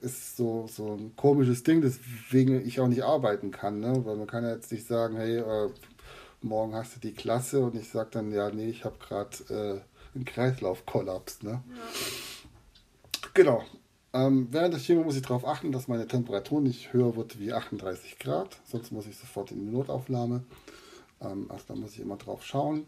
[0.00, 3.80] ist so, so ein komisches Ding, deswegen ich auch nicht arbeiten kann.
[3.80, 4.04] Ne?
[4.04, 5.70] Weil man kann ja jetzt nicht sagen, hey, äh,
[6.42, 10.14] morgen hast du die Klasse und ich sage dann, ja, nee, ich habe gerade äh,
[10.14, 11.42] einen Kreislaufkollaps.
[11.42, 11.50] Ne?
[11.50, 13.28] Ja.
[13.34, 13.64] Genau.
[14.12, 17.52] Ähm, während der Chemo muss ich darauf achten, dass meine Temperatur nicht höher wird wie
[17.52, 20.44] 38 Grad, sonst muss ich sofort in die Notaufnahme.
[21.20, 22.86] Ähm, also da muss ich immer drauf schauen.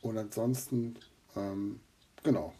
[0.00, 0.96] Und ansonsten,
[1.36, 1.80] ähm,
[2.22, 2.52] genau,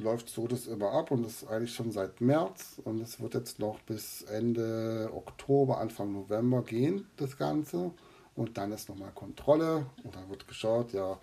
[0.00, 3.34] läuft so das immer ab und das ist eigentlich schon seit März und es wird
[3.34, 7.92] jetzt noch bis Ende Oktober, Anfang November gehen, das Ganze.
[8.36, 11.18] Und dann ist nochmal Kontrolle und dann wird geschaut, ja,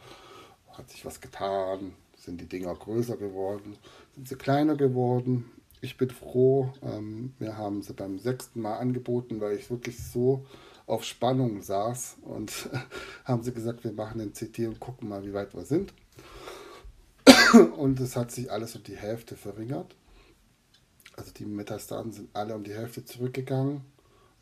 [0.74, 3.78] hat sich was getan, sind die Dinger größer geworden,
[4.14, 5.50] sind sie kleiner geworden.
[5.82, 10.46] Ich bin froh, ähm, wir haben sie beim sechsten Mal angeboten, weil ich wirklich so
[10.86, 12.70] auf Spannung saß und
[13.26, 15.94] haben sie gesagt, wir machen den CT und gucken mal, wie weit wir sind.
[17.78, 19.96] Und es hat sich alles um die Hälfte verringert.
[21.16, 23.82] Also die Metastasen sind alle um die Hälfte zurückgegangen.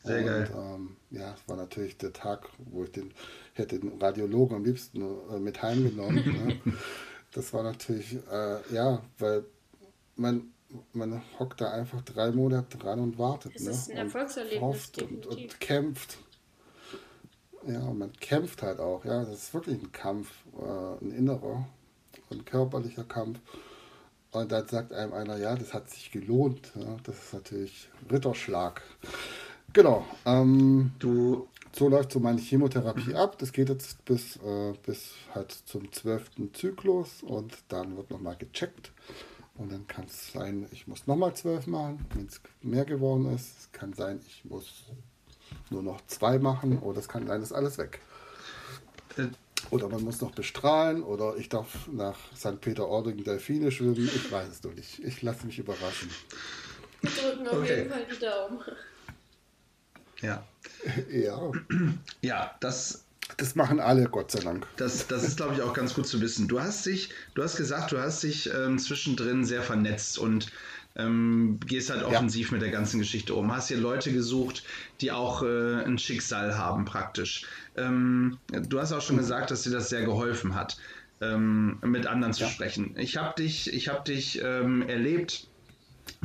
[0.03, 0.49] Sehr und, geil.
[0.55, 3.13] Ähm, ja, es war natürlich der Tag, wo ich den
[3.53, 6.61] hätte den Radiologen am liebsten äh, mit heimgenommen.
[6.65, 6.73] ne?
[7.31, 9.45] Das war natürlich, äh, ja, weil
[10.15, 10.53] man,
[10.93, 13.55] man hockt da einfach drei Monate dran und wartet.
[13.55, 13.71] Es ne?
[13.71, 16.17] ist ein Erfolgserlebnis, und, und, und, kämpft.
[17.67, 19.05] Ja, man kämpft halt auch.
[19.05, 21.65] Ja, das ist wirklich ein Kampf, äh, ein innerer
[22.31, 23.39] ein körperlicher Kampf.
[24.31, 26.71] Und dann sagt einem einer, ja, das hat sich gelohnt.
[26.75, 28.81] Ja, das ist natürlich Ritterschlag.
[29.73, 30.05] Genau.
[30.25, 31.47] Ähm, du.
[31.73, 33.37] So läuft so meine Chemotherapie ab.
[33.37, 38.93] Das geht jetzt bis, äh, bis halt zum zwölften Zyklus und dann wird nochmal gecheckt.
[39.57, 43.59] Und dann kann es sein, ich muss nochmal zwölf machen, wenn es mehr geworden ist.
[43.59, 44.85] Es kann sein, ich muss
[45.69, 47.99] nur noch zwei machen oder es kann sein, ist alles weg.
[49.71, 52.61] Oder man muss noch bestrahlen oder ich darf nach St.
[52.61, 53.95] Peter-Ording Delfine schwimmen.
[53.97, 54.99] Ich weiß es noch nicht.
[54.99, 56.09] Ich lasse mich überraschen.
[57.01, 57.77] Wir drücken auf okay.
[57.77, 58.59] jeden Fall die Daumen.
[60.21, 60.45] Ja.
[61.11, 61.51] Ja.
[62.21, 63.01] Ja, das.
[63.37, 64.67] Das machen alle, Gott sei Dank.
[64.77, 66.47] Das, das ist, glaube ich, auch ganz gut zu wissen.
[66.47, 70.51] Du hast dich, du hast gesagt, du hast dich ähm, zwischendrin sehr vernetzt und
[70.95, 72.53] ähm, gehst halt offensiv ja.
[72.53, 73.53] mit der ganzen Geschichte um.
[73.53, 74.63] Hast hier Leute gesucht,
[75.01, 77.45] die auch äh, ein Schicksal haben, praktisch.
[77.75, 80.77] Ähm, du hast auch schon gesagt, dass dir das sehr geholfen hat,
[81.21, 82.49] ähm, mit anderen zu ja.
[82.49, 82.95] sprechen.
[82.97, 85.47] Ich habe dich, ich hab dich ähm, erlebt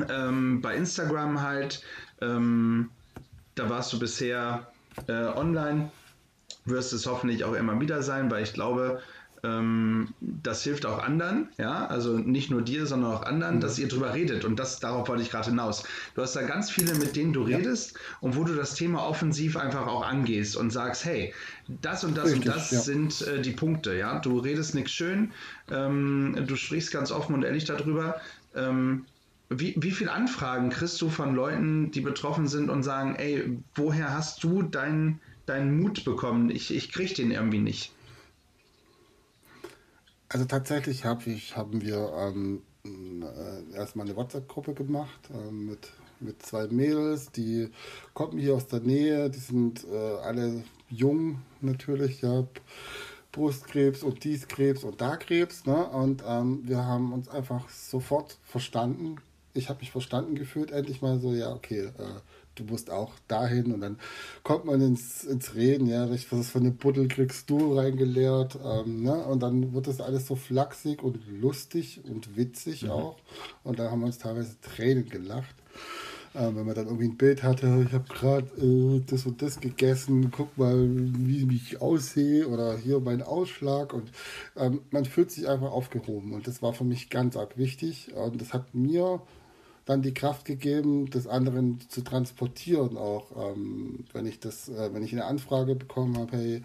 [0.08, 1.82] ähm, bei Instagram halt.
[2.20, 2.90] Ähm,
[3.54, 4.70] da warst du bisher
[5.08, 5.90] äh, online,
[6.64, 9.02] wirst es hoffentlich auch immer wieder sein, weil ich glaube,
[9.42, 13.60] ähm, das hilft auch anderen, ja, also nicht nur dir, sondern auch anderen, mhm.
[13.60, 14.44] dass ihr drüber redet.
[14.44, 15.84] Und das, darauf wollte ich gerade hinaus.
[16.14, 17.56] Du hast da ganz viele, mit denen du ja.
[17.56, 21.32] redest und wo du das Thema offensiv einfach auch angehst und sagst, hey,
[21.82, 22.80] das und das Richtig, und das ja.
[22.80, 24.18] sind äh, die Punkte, ja.
[24.18, 25.32] Du redest nichts schön,
[25.70, 28.20] ähm, du sprichst ganz offen und ehrlich darüber.
[28.54, 29.04] Ähm,
[29.48, 34.14] wie, wie viele Anfragen kriegst du von Leuten, die betroffen sind und sagen, ey, woher
[34.14, 36.50] hast du deinen dein Mut bekommen?
[36.50, 37.92] Ich, ich krieg den irgendwie nicht.
[40.32, 46.40] Also tatsächlich hab ich, haben wir ähm, äh, erstmal eine WhatsApp-Gruppe gemacht äh, mit, mit
[46.46, 47.68] zwei Mädels, die
[48.14, 52.46] kommen hier aus der Nähe, die sind äh, alle jung natürlich, ja,
[53.32, 55.88] Brustkrebs und dies Krebs und da Krebs, ne?
[55.88, 59.16] Und ähm, wir haben uns einfach sofort verstanden.
[59.54, 62.20] Ich habe mich verstanden gefühlt, endlich mal so, ja, okay, äh,
[62.54, 63.98] du musst auch dahin und dann
[64.42, 69.24] kommt man ins, ins Reden, ja, was für eine Buddel kriegst du reingeleert, ähm, ne?
[69.24, 72.90] und dann wird das alles so flachsig und lustig und witzig mhm.
[72.90, 73.16] auch
[73.64, 75.54] und da haben wir uns teilweise Tränen gelacht.
[76.34, 79.60] äh, wenn man dann irgendwie ein Bild hatte, ich habe gerade äh, das und das
[79.60, 84.10] gegessen, guck mal, wie ich aussehe oder hier mein Ausschlag und
[84.56, 88.40] ähm, man fühlt sich einfach aufgehoben und das war für mich ganz arg wichtig und
[88.40, 89.20] das hat mir
[89.90, 95.02] dann die Kraft gegeben, das anderen zu transportieren auch, ähm, wenn ich das, äh, wenn
[95.02, 96.62] ich eine Anfrage bekommen habe, hey,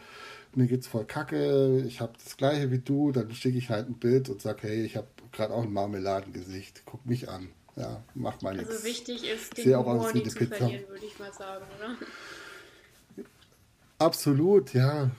[0.53, 3.95] mir geht's voll kacke, ich habe das gleiche wie du, dann schicke ich halt ein
[3.95, 7.49] Bild und sage, hey, ich habe gerade auch ein Marmeladengesicht, guck mich an.
[7.75, 8.69] Ja, mach mal nichts.
[8.69, 10.55] Also wichtig ist, den Humor nie zu Pizza.
[10.57, 13.25] verlieren, würde ich mal sagen, oder?
[13.97, 15.09] Absolut, ja.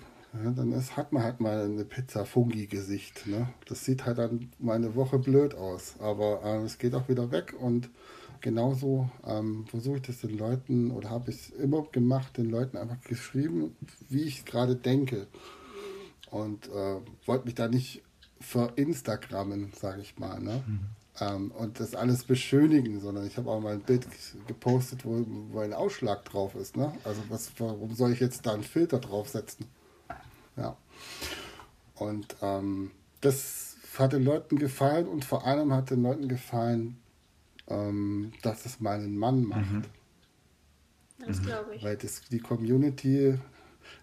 [0.45, 3.27] Ja dann ist, hat man halt mal eine Pizza-Fungi-Gesicht.
[3.27, 3.49] Ne?
[3.67, 7.31] Das sieht halt dann mal eine Woche blöd aus, aber äh, es geht auch wieder
[7.31, 7.91] weg und
[8.41, 12.77] genauso ähm, versuche ich das den Leuten oder habe ich es immer gemacht, den Leuten
[12.77, 13.77] einfach geschrieben,
[14.09, 15.27] wie ich gerade denke.
[16.31, 18.03] Und äh, wollte mich da nicht
[18.41, 20.41] verinstagrammen, sage ich mal.
[20.41, 20.63] Ne?
[20.67, 20.81] Mhm
[21.21, 24.07] ähm, und das alles beschönigen, sondern ich habe auch mal ein Bild
[24.47, 26.77] gepostet, wo, wo ein Ausschlag drauf ist.
[26.77, 26.93] Ne?
[27.05, 29.67] Also was, warum soll ich jetzt da einen Filter draufsetzen?
[30.57, 30.77] Ja.
[31.95, 32.91] Und ähm,
[33.21, 36.99] das hat den Leuten gefallen und vor allem hat den Leuten gefallen,
[37.69, 39.71] ähm, dass es meinen Mann macht.
[39.71, 39.83] Mhm.
[41.27, 41.83] Das glaube ich.
[41.83, 43.39] Weil das, die Community,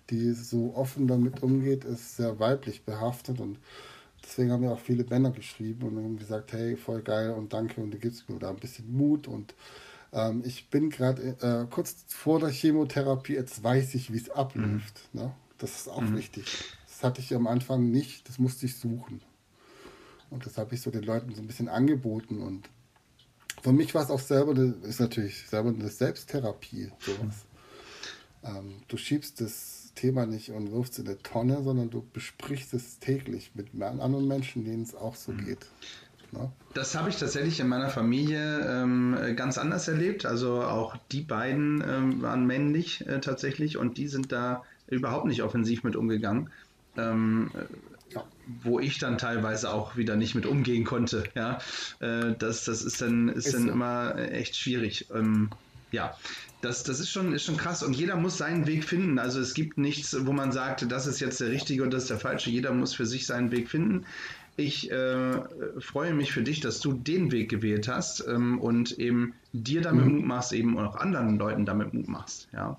[0.09, 3.59] die so offen damit umgeht, ist sehr weiblich behaftet und
[4.23, 7.81] deswegen haben ja auch viele Männer geschrieben und haben gesagt, hey, voll geil und danke
[7.81, 9.53] und du gibst mir da ein bisschen Mut und
[10.11, 15.09] ähm, ich bin gerade äh, kurz vor der Chemotherapie, jetzt weiß ich, wie es abläuft.
[15.13, 15.21] Mhm.
[15.21, 15.31] Ne?
[15.63, 16.17] Das ist auch mhm.
[16.17, 16.45] wichtig.
[16.85, 19.21] Das hatte ich am Anfang nicht, das musste ich suchen.
[20.29, 22.69] Und das habe ich so den Leuten so ein bisschen angeboten und
[23.61, 27.45] für mich war es auch selber, eine, ist natürlich selber eine Selbsttherapie, sowas.
[28.43, 28.49] Mhm.
[28.49, 32.99] Ähm, du schiebst das Thema nicht und wirfst in eine Tonne, sondern du besprichst es
[32.99, 35.45] täglich mit anderen Menschen, denen es auch so mhm.
[35.45, 35.65] geht.
[36.33, 36.51] Ne?
[36.73, 40.25] Das habe ich tatsächlich in meiner Familie ähm, ganz anders erlebt.
[40.25, 45.43] Also auch die beiden ähm, waren männlich äh, tatsächlich und die sind da überhaupt nicht
[45.43, 46.49] offensiv mit umgegangen.
[46.95, 47.49] Ähm,
[48.13, 48.23] ja.
[48.61, 51.23] wo ich dann teilweise auch wieder nicht mit umgehen konnte.
[51.33, 51.57] Ja,
[51.99, 53.71] äh, das, das ist dann, ist, ist dann so.
[53.71, 55.07] immer echt schwierig.
[55.13, 55.49] Ähm,
[55.91, 56.15] ja,
[56.61, 59.19] das, das ist, schon, ist schon krass und jeder muss seinen Weg finden.
[59.19, 62.09] Also es gibt nichts, wo man sagt, das ist jetzt der richtige und das ist
[62.09, 62.49] der falsche.
[62.49, 64.05] Jeder muss für sich seinen Weg finden.
[64.55, 65.41] Ich äh,
[65.79, 70.05] freue mich für dich, dass du den Weg gewählt hast ähm, und eben dir damit
[70.05, 70.15] mhm.
[70.15, 72.47] Mut machst, eben auch anderen Leuten damit Mut machst.
[72.53, 72.77] Ja.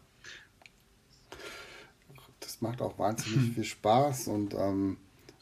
[2.54, 4.96] Das macht auch wahnsinnig viel Spaß und ähm,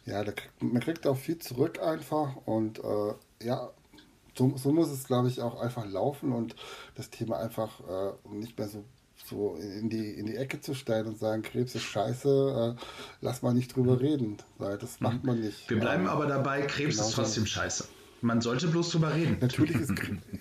[0.07, 3.71] ja, kriegt, man kriegt auch viel zurück einfach und äh, ja,
[4.35, 6.57] so, so muss es, glaube ich, auch einfach laufen und
[6.95, 8.83] das Thema einfach äh, nicht mehr so,
[9.27, 12.83] so in, die, in die Ecke zu stellen und sagen, Krebs ist scheiße, äh,
[13.21, 15.69] lass mal nicht drüber reden, weil das macht man nicht.
[15.69, 17.89] Wir bleiben aber dabei, Krebs genau ist trotzdem scheiße.
[18.23, 19.37] Man sollte bloß drüber reden.
[19.41, 19.93] Natürlich ist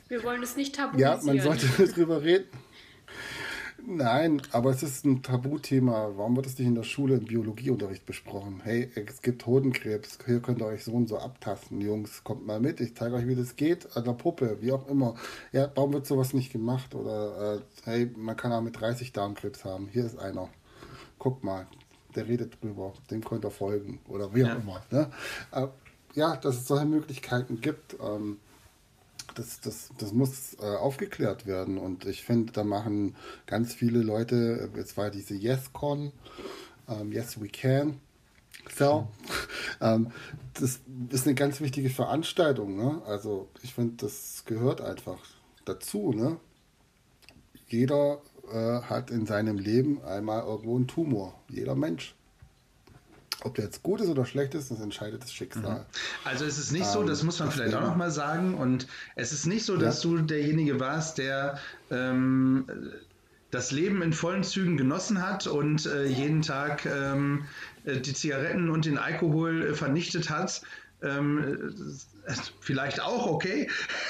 [0.08, 1.20] Wir wollen es nicht tabuisieren.
[1.20, 2.48] Ja, man sollte drüber reden.
[3.86, 6.12] Nein, aber es ist ein Tabuthema.
[6.16, 8.62] Warum wird es nicht in der Schule im Biologieunterricht besprochen?
[8.64, 11.82] Hey, es gibt Hodenkrebs, hier könnt ihr euch so und so abtasten.
[11.82, 14.88] Jungs, kommt mal mit, ich zeige euch, wie das geht, an der Puppe, wie auch
[14.88, 15.16] immer.
[15.52, 16.94] Ja, warum wird sowas nicht gemacht?
[16.94, 20.50] Oder, äh, hey, man kann auch mit 30 Darmkrebs haben, hier ist einer.
[21.18, 21.68] Guck mal,
[22.16, 24.00] der redet drüber, dem könnt ihr folgen.
[24.08, 24.56] Oder wie auch ja.
[24.56, 24.82] immer.
[24.92, 25.12] Ne?
[25.52, 25.68] Äh,
[26.14, 27.96] ja, dass es solche Möglichkeiten gibt.
[28.02, 28.38] Ähm,
[29.36, 31.78] das, das, das muss äh, aufgeklärt werden.
[31.78, 33.16] Und ich finde, da machen
[33.46, 36.12] ganz viele Leute, jetzt war diese YesCon,
[36.88, 38.00] ähm, Yes We Can,
[38.76, 39.08] so,
[39.82, 40.12] ähm,
[40.54, 42.76] das ist eine ganz wichtige Veranstaltung.
[42.76, 43.02] Ne?
[43.06, 45.20] Also ich finde, das gehört einfach
[45.66, 46.14] dazu.
[46.14, 46.38] Ne?
[47.68, 48.22] Jeder
[48.52, 51.40] äh, hat in seinem Leben einmal irgendwo einen Tumor.
[51.50, 52.16] Jeder Mensch.
[53.44, 55.80] Ob der jetzt gut ist oder schlecht ist, das entscheidet das Schicksal.
[55.80, 55.86] Mhm.
[56.24, 59.32] Also es ist nicht ähm, so, das muss man vielleicht auch nochmal sagen, und es
[59.32, 60.10] ist nicht so, dass ja.
[60.10, 62.66] du derjenige warst, der ähm,
[63.52, 67.46] das Leben in vollen Zügen genossen hat und äh, jeden Tag ähm,
[67.86, 70.62] äh, die Zigaretten und den Alkohol äh, vernichtet hat.
[71.04, 71.74] Ähm,
[72.28, 73.68] äh, vielleicht auch okay,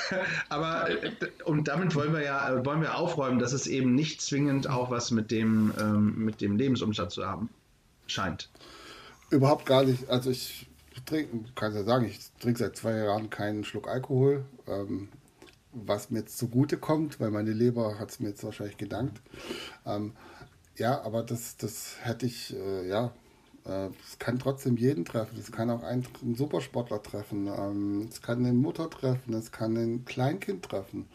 [0.49, 1.11] aber äh,
[1.45, 5.09] und damit wollen wir ja wollen wir aufräumen, dass es eben nicht zwingend auch was
[5.09, 7.49] mit dem ähm, mit dem Lebensumstand zu haben
[8.07, 8.49] scheint.
[9.32, 10.09] Überhaupt gar nicht.
[10.09, 10.69] Also ich
[11.05, 15.09] trinke, kann ja sagen, ich trinke seit zwei Jahren keinen Schluck Alkohol, ähm,
[15.71, 19.21] was mir jetzt zugute kommt, weil meine Leber hat es mir jetzt wahrscheinlich gedankt.
[19.86, 20.13] Ähm,
[20.75, 23.13] ja, aber das, das hätte ich, äh, ja,
[23.65, 25.39] äh, es kann trotzdem jeden treffen.
[25.39, 27.47] Es kann auch einen, einen Supersportler treffen.
[27.47, 29.34] Ähm, es kann eine Mutter treffen.
[29.34, 31.07] Es kann ein Kleinkind treffen.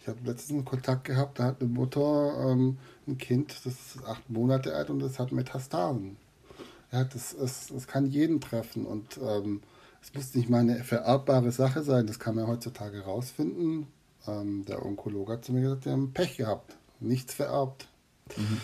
[0.00, 4.04] Ich habe letztens einen Kontakt gehabt, da hat eine Mutter ähm, ein Kind, das ist
[4.06, 6.16] acht Monate alt und das hat Metastasen.
[6.92, 9.60] Ja, das, ist, das kann jeden treffen und ähm,
[10.00, 13.88] es muss nicht mal eine vererbbare Sache sein, das kann man heutzutage rausfinden.
[14.26, 17.88] ähm, der Onkologe hat zu mir gesagt, die haben Pech gehabt, nichts vererbt.
[18.36, 18.60] Mhm.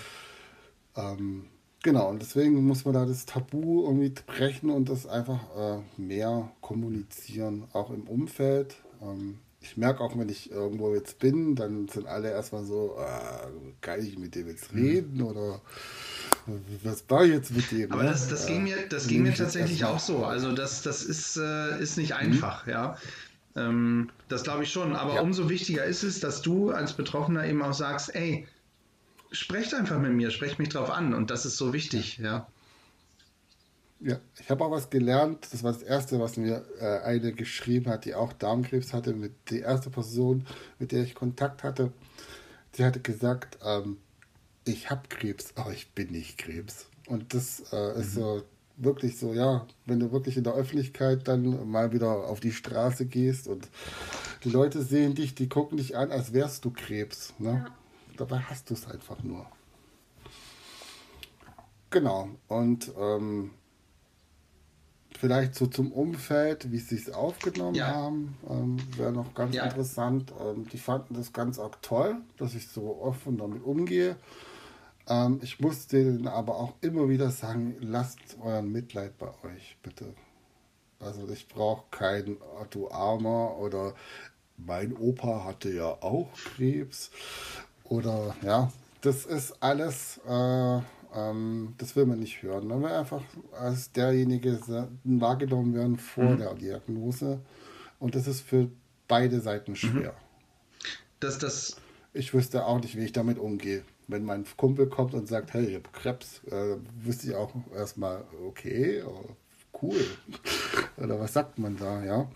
[0.96, 1.44] Ähm,
[1.82, 6.50] genau, und deswegen muss man da das Tabu irgendwie brechen und das einfach äh, mehr
[6.60, 8.76] kommunizieren, auch im Umfeld.
[9.02, 13.48] Ähm, ich merke auch, wenn ich irgendwo jetzt bin, dann sind alle erstmal so, äh,
[13.80, 14.84] kann ich mit dem jetzt mhm.
[14.84, 15.62] reden oder
[16.82, 17.90] was war jetzt mit dem?
[17.90, 18.10] Aber ne?
[18.10, 20.26] das, das ging mir, das ging mir tatsächlich auch so.
[20.26, 22.16] Also das, das ist, äh, ist nicht mhm.
[22.16, 22.72] einfach, mhm.
[22.72, 22.98] ja.
[23.56, 24.94] Ähm, das glaube ich schon.
[24.94, 25.20] Aber ja.
[25.22, 28.46] umso wichtiger ist es, dass du als Betroffener eben auch sagst, ey,
[29.32, 31.14] sprecht einfach mit mir, sprecht mich drauf an.
[31.14, 32.46] Und das ist so wichtig, ja.
[34.04, 35.48] Ja, ich habe auch was gelernt.
[35.50, 39.14] Das war das erste, was mir äh, eine geschrieben hat, die auch Darmkrebs hatte.
[39.14, 40.46] Mit die erste Person,
[40.78, 41.90] mit der ich Kontakt hatte,
[42.74, 43.96] die hatte gesagt, ähm,
[44.66, 46.86] ich habe Krebs, aber ich bin nicht Krebs.
[47.06, 48.20] Und das äh, ist mhm.
[48.20, 48.42] so
[48.76, 53.06] wirklich so, ja, wenn du wirklich in der Öffentlichkeit dann mal wieder auf die Straße
[53.06, 53.70] gehst und
[54.42, 57.32] die Leute sehen dich, die gucken dich an, als wärst du Krebs.
[57.38, 57.64] Ne?
[57.64, 57.74] Ja.
[58.18, 59.46] Dabei hast du es einfach nur.
[61.88, 62.28] Genau.
[62.48, 63.52] Und ähm,
[65.18, 67.88] vielleicht so zum Umfeld, wie sie es aufgenommen ja.
[67.88, 69.64] haben, ähm, wäre noch ganz ja.
[69.64, 70.32] interessant.
[70.40, 74.16] Ähm, die fanden das ganz arg toll, dass ich so offen damit umgehe.
[75.08, 80.14] Ähm, ich muss denen aber auch immer wieder sagen, lasst euren Mitleid bei euch, bitte.
[81.00, 83.94] Also ich brauche kein Otto Armer oder
[84.56, 87.10] mein Opa hatte ja auch Krebs
[87.84, 90.80] oder ja, das ist alles, äh,
[91.14, 92.66] ähm, das will man nicht hören.
[92.66, 94.58] Man will einfach als derjenige
[95.04, 96.38] wahrgenommen werden vor mhm.
[96.38, 97.40] der Diagnose
[97.98, 98.68] und das ist für
[99.08, 99.76] beide Seiten mhm.
[99.76, 100.12] schwer.
[100.12, 100.86] Mhm.
[101.20, 101.76] Das, das
[102.12, 105.64] ich wüsste auch nicht, wie ich damit umgehe wenn mein Kumpel kommt und sagt, hey,
[105.64, 109.24] ich habe Krebs, äh, wüsste ich auch erstmal, okay, oh,
[109.82, 110.04] cool.
[110.96, 112.28] Oder was sagt man da, ja.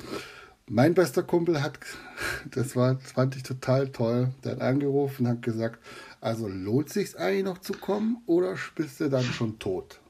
[0.70, 1.78] Mein bester Kumpel hat,
[2.50, 5.78] das war, das fand ich total toll, der hat angerufen und hat gesagt,
[6.20, 10.00] also lohnt sich eigentlich noch zu kommen oder bist du dann schon tot?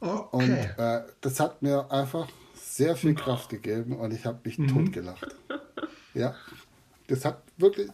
[0.00, 0.26] Okay.
[0.32, 4.68] Und äh, das hat mir einfach sehr viel Kraft gegeben und ich habe mich mhm.
[4.68, 5.36] totgelacht.
[6.14, 6.34] Ja,
[7.06, 7.90] das hat wirklich,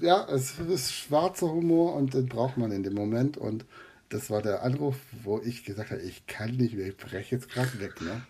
[0.00, 3.36] ja, es ist schwarzer Humor und den braucht man in dem Moment.
[3.36, 3.64] Und
[4.08, 7.50] das war der Anruf, wo ich gesagt habe, ich kann nicht mehr, ich breche jetzt
[7.50, 8.00] gerade weg.
[8.00, 8.22] Ne?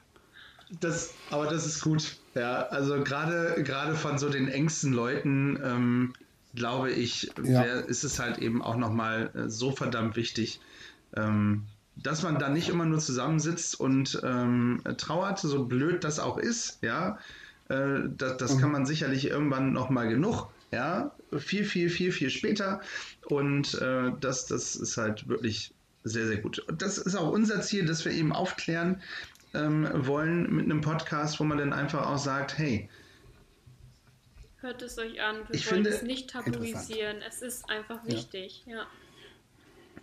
[0.80, 2.16] Das, aber das ist gut.
[2.34, 6.12] Ja, also gerade gerade von so den engsten Leuten, ähm,
[6.57, 7.63] glaube ich, ja.
[7.65, 10.61] wär, ist es halt eben auch nochmal äh, so verdammt wichtig,
[11.15, 11.63] ähm,
[11.95, 16.79] dass man da nicht immer nur zusammensitzt und ähm, trauert, so blöd das auch ist,
[16.83, 17.19] ja.
[17.69, 18.61] Äh, das, das mhm.
[18.61, 20.49] kann man sicherlich irgendwann noch mal genug.
[20.73, 22.81] Ja, viel, viel, viel, viel später.
[23.29, 25.73] Und äh, das, das ist halt wirklich
[26.05, 26.59] sehr, sehr gut.
[26.59, 29.01] Und das ist auch unser Ziel, dass wir eben aufklären
[29.55, 32.89] ähm, wollen mit einem Podcast, wo man dann einfach auch sagt, hey,
[34.67, 35.37] hört es euch an.
[35.49, 37.23] Wir ich wollen finde, es nicht tabuisieren.
[37.27, 38.77] Es ist einfach wichtig, ja.
[38.77, 38.87] ja.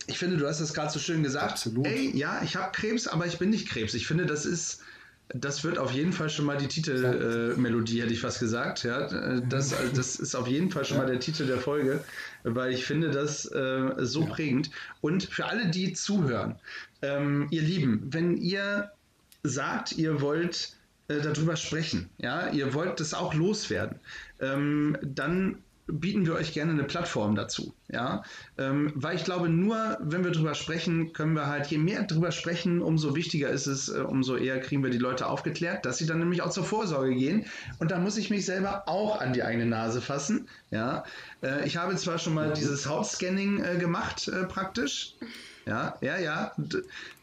[0.06, 1.52] Ich finde, du hast es gerade so schön gesagt.
[1.52, 1.86] Absolut.
[1.86, 3.94] Ey, ja, ich habe Krebs, aber ich bin nicht Krebs.
[3.94, 4.82] Ich finde, das ist
[5.28, 8.84] das wird auf jeden Fall schon mal die Titelmelodie, äh, hätte ich fast gesagt.
[8.84, 12.04] Ja, das, das ist auf jeden Fall schon mal der Titel der Folge,
[12.42, 14.26] weil ich finde das äh, so ja.
[14.26, 14.70] prägend.
[15.00, 16.56] Und für alle, die zuhören,
[17.00, 18.90] ähm, ihr Lieben, wenn ihr
[19.42, 20.74] sagt, ihr wollt
[21.08, 24.00] äh, darüber sprechen, ja, ihr wollt das auch loswerden,
[24.40, 27.74] ähm, dann bieten wir euch gerne eine Plattform dazu.
[27.92, 28.22] Ja?
[28.56, 32.32] Ähm, weil ich glaube, nur wenn wir drüber sprechen, können wir halt, je mehr drüber
[32.32, 36.06] sprechen, umso wichtiger ist es, äh, umso eher kriegen wir die Leute aufgeklärt, dass sie
[36.06, 37.44] dann nämlich auch zur Vorsorge gehen.
[37.78, 40.48] Und da muss ich mich selber auch an die eigene Nase fassen.
[40.70, 41.04] Ja?
[41.42, 45.14] Äh, ich habe zwar schon mal dieses Hautscanning äh, gemacht, äh, praktisch.
[45.66, 46.52] Ja, ja, ja.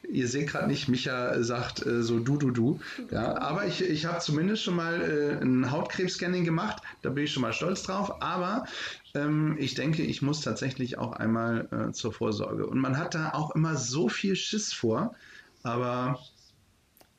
[0.09, 2.79] Ihr seht gerade nicht, Micha sagt äh, so du, du, du.
[3.11, 6.81] Ja, aber ich, ich habe zumindest schon mal äh, ein Hautkrebs-Scanning gemacht.
[7.01, 8.21] Da bin ich schon mal stolz drauf.
[8.21, 8.65] Aber
[9.13, 12.65] ähm, ich denke, ich muss tatsächlich auch einmal äh, zur Vorsorge.
[12.65, 15.15] Und man hat da auch immer so viel Schiss vor.
[15.63, 16.19] Aber.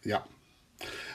[0.04, 0.24] Ja.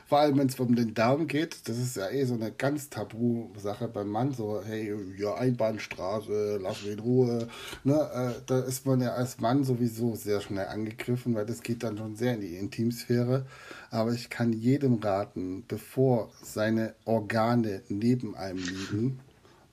[0.07, 2.89] Vor allem, wenn es um den Darm geht, das ist ja eh so eine ganz
[2.89, 4.31] Tabu-Sache beim Mann.
[4.31, 7.49] So, hey, ja, Einbahnstraße, lass mich in Ruhe.
[7.83, 11.83] Ne, äh, da ist man ja als Mann sowieso sehr schnell angegriffen, weil das geht
[11.83, 13.45] dann schon sehr in die Intimsphäre.
[13.91, 19.19] Aber ich kann jedem raten, bevor seine Organe neben einem liegen,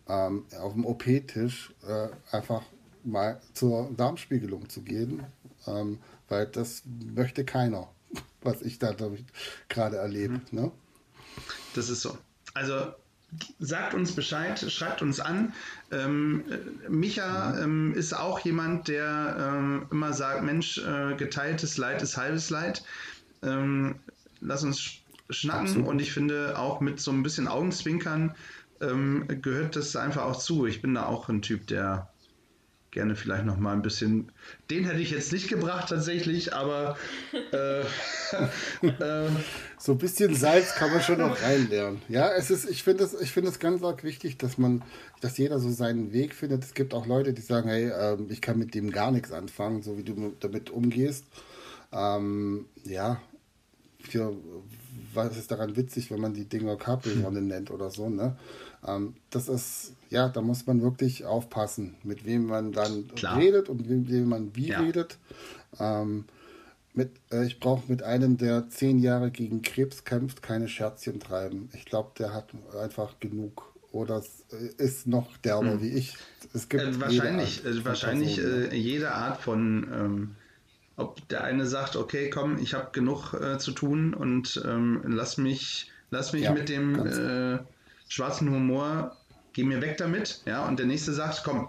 [0.09, 2.63] ähm, auf dem OP-Tisch äh, einfach
[3.05, 5.23] mal zur Darmspiegelung zu gehen,
[5.69, 6.83] ähm, weil das
[7.15, 7.94] möchte keiner
[8.45, 9.25] was ich da, glaube ich,
[9.69, 10.35] gerade erlebe.
[10.35, 10.41] Mhm.
[10.51, 10.73] Ne?
[11.75, 12.17] Das ist so.
[12.55, 12.95] Also
[13.59, 15.53] sagt uns Bescheid, schreibt uns an.
[15.91, 16.45] Ähm,
[16.89, 22.51] Micha ähm, ist auch jemand, der ähm, immer sagt, Mensch, äh, geteiltes Leid ist halbes
[22.51, 22.85] Leid.
[23.43, 23.97] Ähm,
[24.41, 25.89] lass uns schnacken Absolut.
[25.89, 28.35] und ich finde auch mit so ein bisschen Augenzwinkern
[28.81, 30.67] ähm, gehört das einfach auch zu.
[30.67, 32.11] Ich bin da auch ein Typ, der
[32.95, 34.33] gerne vielleicht noch mal ein bisschen.
[34.71, 36.97] Den hätte ich jetzt nicht gebracht tatsächlich, aber
[37.53, 37.81] äh,
[38.87, 39.29] äh,
[39.79, 42.01] so ein bisschen Salz kann man schon noch reinlernen.
[42.09, 44.83] Ja, es ist, ich finde es, ich finde es ganz arg wichtig, dass man,
[45.21, 46.65] dass jeder so seinen Weg findet.
[46.65, 49.83] Es gibt auch Leute, die sagen, hey, äh, ich kann mit dem gar nichts anfangen,
[49.83, 51.27] so wie du damit umgehst.
[51.93, 53.21] Ähm, ja,
[54.07, 54.37] für,
[55.13, 58.37] was ist daran witzig, wenn man die Dinger Capri-Sonne nennt oder so, ne?
[58.87, 63.39] Ähm, das ist, ja, da muss man wirklich aufpassen, mit wem man dann Klar.
[63.39, 64.81] redet und mit wem man wie ja.
[64.81, 65.19] redet.
[65.79, 66.25] Ähm,
[66.93, 71.69] mit, äh, ich brauche mit einem, der zehn Jahre gegen Krebs kämpft, keine Scherzchen treiben.
[71.75, 72.51] Ich glaube, der hat
[72.81, 73.73] einfach genug.
[73.91, 75.83] Oder äh, ist noch derber hm.
[75.83, 76.17] wie ich.
[76.53, 80.37] Es gibt äh, wahrscheinlich, jede Art, äh, wahrscheinlich äh, jede Art von ähm,
[80.97, 85.39] ob der eine sagt, okay, komm, ich habe genug äh, zu tun und ähm, lass
[85.39, 87.59] mich, lass mich ja, mit dem äh,
[88.09, 89.17] schwarzen Humor,
[89.53, 91.69] geh mir weg damit, ja, und der nächste sagt, komm,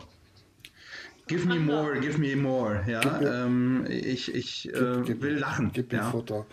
[1.27, 5.71] give me more, give me more, ja, mir, ähm, ich, ich äh, gib, will lachen.
[5.73, 6.11] Gib mir ja.
[6.11, 6.45] Futter.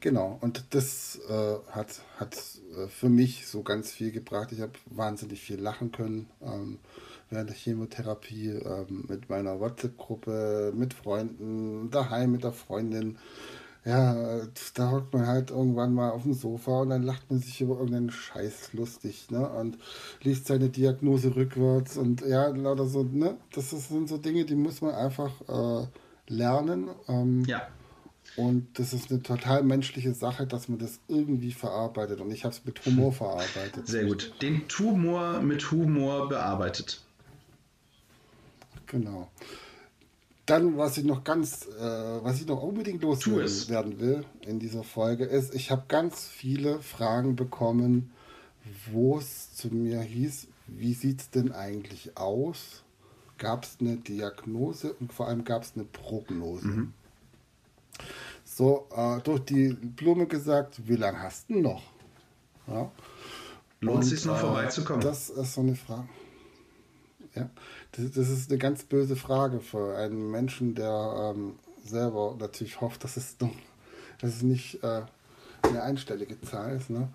[0.00, 2.36] Genau, und das äh, hat, hat
[2.76, 4.52] äh, für mich so ganz viel gebracht.
[4.52, 6.28] Ich habe wahnsinnig viel lachen können.
[6.42, 6.78] Ähm,
[7.30, 13.18] während der Chemotherapie ähm, mit meiner WhatsApp-Gruppe, mit Freunden, daheim mit der Freundin.
[13.84, 14.40] Ja,
[14.74, 17.74] da hockt man halt irgendwann mal auf dem Sofa und dann lacht man sich über
[17.74, 19.48] irgendeinen Scheiß lustig, ne?
[19.48, 19.78] Und
[20.22, 23.36] liest seine Diagnose rückwärts und ja, lauter so, ne?
[23.54, 25.86] Das sind so Dinge, die muss man einfach äh,
[26.26, 26.88] lernen.
[27.06, 27.62] Ähm, ja.
[28.36, 32.20] Und das ist eine total menschliche Sache, dass man das irgendwie verarbeitet.
[32.20, 33.86] Und ich habe es mit Humor verarbeitet.
[33.86, 34.34] Sehr gut.
[34.42, 37.05] Den Tumor mit Humor bearbeitet.
[38.86, 39.28] Genau.
[40.46, 41.80] Dann, was ich noch ganz, äh,
[42.22, 47.34] was ich noch unbedingt loswerden will in dieser Folge, ist, ich habe ganz viele Fragen
[47.34, 48.12] bekommen,
[48.92, 52.84] wo es zu mir hieß, wie sieht es denn eigentlich aus?
[53.38, 56.66] Gab es eine Diagnose und vor allem gab es eine Prognose?
[56.66, 56.92] Mhm.
[58.44, 61.82] So, äh, durch die Blume gesagt, wie lange hast du noch?
[62.68, 62.90] Ja.
[63.80, 65.02] Lohnt es sich noch äh, vorbeizukommen?
[65.02, 66.08] Das ist so eine Frage.
[67.34, 67.50] Ja.
[67.96, 73.04] Das, das, ist eine ganz böse Frage für einen Menschen, der ähm, selber natürlich hofft,
[73.04, 73.50] dass es, noch,
[74.20, 75.02] dass es nicht äh,
[75.62, 77.08] eine einstellige Zahl ist, ne?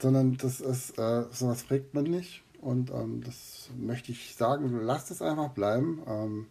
[0.00, 2.42] sondern das ist, äh, sowas fragt man nicht.
[2.60, 6.02] Und ähm, das möchte ich sagen, lasst es einfach bleiben.
[6.06, 6.46] Ähm,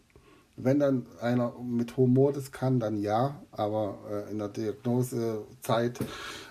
[0.55, 5.99] wenn dann einer mit Humor das kann, dann ja, aber äh, in der Diagnosezeit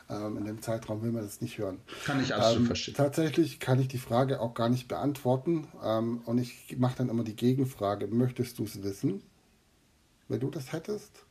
[0.09, 1.81] in dem Zeitraum will man das nicht hören.
[2.05, 2.95] Kann ich absolut ähm, verstehen.
[2.95, 5.69] Tatsächlich kann ich die Frage auch gar nicht beantworten.
[5.83, 9.23] Ähm, und ich mache dann immer die Gegenfrage: Möchtest du es wissen,
[10.29, 11.25] wenn du das hättest?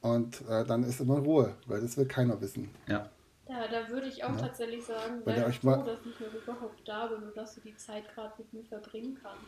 [0.00, 2.70] Und äh, dann ist immer Ruhe, weil das will keiner wissen.
[2.86, 3.10] Ja.
[3.48, 4.36] Ja, da würde ich auch ja.
[4.36, 5.84] tatsächlich sagen, sei froh, mal...
[5.84, 9.18] dass ich mir überhaupt da bin und dass du die Zeit gerade mit mir verbringen
[9.20, 9.42] kannst.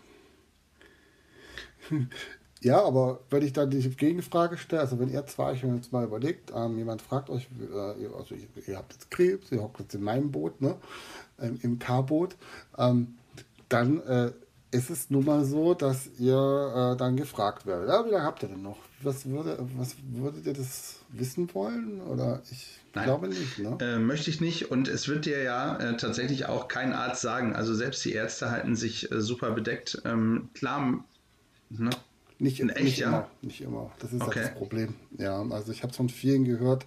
[2.62, 6.04] Ja, aber wenn ich dann die Gegenfrage stelle, also wenn ihr zwei euch jetzt mal
[6.04, 9.94] überlegt, ähm, jemand fragt euch, äh, also ihr, ihr, habt jetzt Krebs, ihr hockt jetzt
[9.94, 10.76] in meinem Boot, ne,
[11.40, 12.36] ähm, im K-Boot,
[12.78, 13.14] ähm,
[13.68, 14.32] dann äh,
[14.70, 17.88] ist es nun mal so, dass ihr äh, dann gefragt werdet.
[17.88, 18.78] Ja, wie lange habt ihr denn noch?
[19.02, 22.00] Was, würde, was würdet ihr das wissen wollen?
[22.00, 23.58] Oder ich Nein, glaube nicht.
[23.58, 23.76] Ne?
[23.80, 24.70] Äh, möchte ich nicht.
[24.70, 27.54] Und es wird dir ja äh, tatsächlich auch kein Arzt sagen.
[27.54, 30.00] Also selbst die Ärzte halten sich äh, super bedeckt.
[30.04, 31.04] Ähm, klar,
[31.68, 31.90] ne?
[32.42, 33.06] Nicht, In echt, nicht ja?
[33.06, 33.28] immer.
[33.40, 33.92] Nicht immer.
[34.00, 34.40] Das ist okay.
[34.40, 34.96] das Problem.
[35.16, 36.86] Ja, also ich habe es von vielen gehört.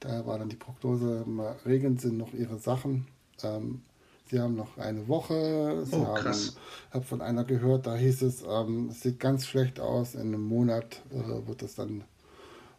[0.00, 1.24] Da war dann die Prognose,
[1.64, 3.06] regeln Sie noch Ihre Sachen.
[3.44, 3.82] Ähm,
[4.28, 5.84] Sie haben noch eine Woche.
[5.86, 6.56] Sie oh, krass.
[6.88, 10.16] Ich habe von einer gehört, da hieß es, ähm, es sieht ganz schlecht aus.
[10.16, 12.02] In einem Monat äh, wird es dann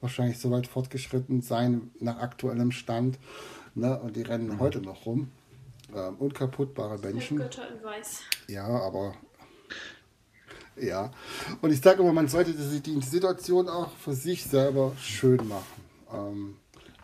[0.01, 3.19] wahrscheinlich so weit fortgeschritten sein, nach aktuellem Stand.
[3.73, 3.97] Ne?
[4.01, 4.59] Und die rennen mhm.
[4.59, 5.31] heute noch rum.
[5.95, 7.41] Ähm, unkaputtbare Menschen.
[8.49, 9.13] Ja, aber
[10.81, 11.11] ja.
[11.61, 15.81] Und ich sage immer, man sollte die Situation auch für sich selber schön machen.
[16.13, 16.57] Ähm,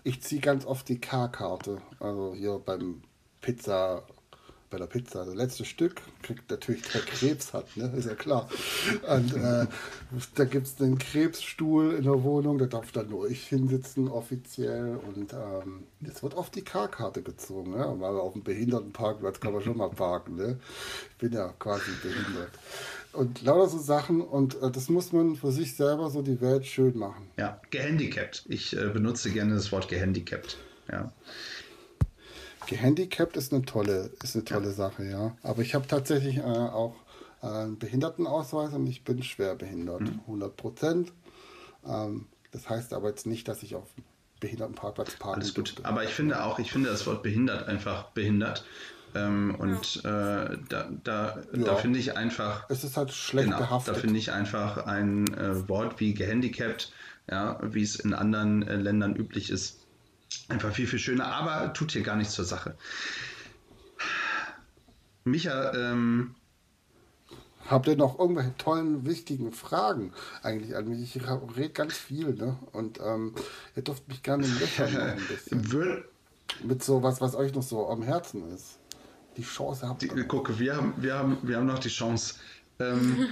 [0.04, 1.82] ich ziehe ganz oft die K-Karte.
[2.00, 3.02] Also hier beim
[3.42, 4.04] Pizza,
[4.70, 7.94] bei der Pizza, das letzte Stück kriegt natürlich der Krebs hat, ne?
[7.96, 8.50] ist ja klar.
[9.08, 9.68] Und äh,
[10.36, 15.00] da gibt es einen Krebsstuhl in der Wohnung, da darf dann nur ich hinsitzen offiziell.
[15.08, 17.72] Und ähm, jetzt wird auf die K-Karte gezogen.
[17.72, 17.96] Ne?
[18.00, 20.36] Weil auf dem Behindertenparkplatz kann man schon mal parken.
[20.36, 20.60] Ne?
[21.12, 22.52] Ich bin ja quasi behindert
[23.14, 26.66] und lauter so Sachen und äh, das muss man für sich selber so die Welt
[26.66, 27.30] schön machen.
[27.38, 28.46] Ja, gehandicapt.
[28.48, 30.58] Ich äh, benutze gerne das Wort gehandicapt.
[30.92, 31.12] Ja.
[32.68, 34.74] Gehandicapt ist eine tolle, ist eine tolle ja.
[34.74, 35.38] Sache, ja.
[35.44, 36.96] Aber ich habe tatsächlich äh, auch
[37.42, 40.20] äh, einen Behindertenausweis und ich bin schwer behindert, mhm.
[40.28, 41.14] 100 Prozent.
[41.86, 43.88] Ähm, das heißt aber jetzt nicht, dass ich auf
[44.40, 45.70] Behindertenparkplatz parken Alles gut.
[45.70, 45.86] durfte.
[45.86, 48.66] Aber ich finde auch, ich finde das Wort behindert einfach behindert.
[49.16, 51.76] Ähm, und äh, da, da, da Ja.
[51.76, 53.98] finde ich einfach, Es ist halt schlecht genau, da behaftet.
[53.98, 56.92] finde ich einfach ein äh, Wort wie gehandicapt,
[57.30, 59.80] ja, wie es in anderen äh, Ländern üblich ist,
[60.50, 62.76] einfach viel, viel schöner, aber tut hier gar nichts zur Sache.
[65.24, 66.36] Micha, ähm,
[67.70, 70.12] Habt ihr noch irgendwelche tollen, wichtigen Fragen
[70.42, 71.16] eigentlich an mich?
[71.16, 71.24] Ich
[71.56, 72.58] rede ganz viel, ne?
[72.74, 73.34] Und ähm,
[73.76, 75.66] ihr dürft mich gerne löchern ein bisschen.
[76.66, 78.80] Mit so was, was euch noch so am Herzen ist.
[79.38, 80.28] Die Chance habt Die, ihr.
[80.28, 82.36] gucke, wir haben, wir, haben, wir haben noch die Chance.
[82.80, 83.28] Ähm,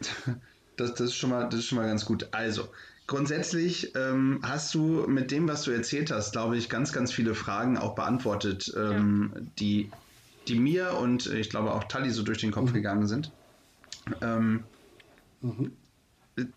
[0.76, 2.28] das, das, ist schon mal, das ist schon mal ganz gut.
[2.32, 2.68] Also,
[3.06, 7.34] grundsätzlich ähm, hast du mit dem, was du erzählt hast, glaube ich, ganz, ganz viele
[7.34, 9.90] Fragen auch beantwortet, ähm, die,
[10.48, 13.30] die mir und äh, ich glaube auch Tali so durch den Kopf gegangen sind.
[14.20, 14.64] Ähm,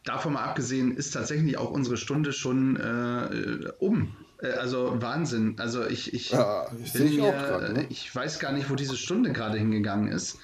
[0.05, 4.15] Davon mal abgesehen ist tatsächlich auch unsere Stunde schon äh, um.
[4.53, 5.55] Äh, Also Wahnsinn.
[5.59, 7.85] Also ich, ich, Ja, ich bin ich auch mir- grad, ne?
[7.89, 10.37] ich weiß gar nicht, wo diese Stunde gerade hingegangen ist.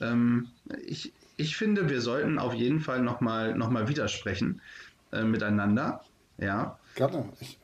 [0.00, 0.48] Ähm,
[0.84, 4.60] ich, ich finde, wir sollten auf jeden Fall nochmal noch mal widersprechen
[5.12, 6.00] äh, miteinander.
[6.38, 6.78] Ja.
[6.94, 7.30] Gerne.
[7.40, 7.58] Ich,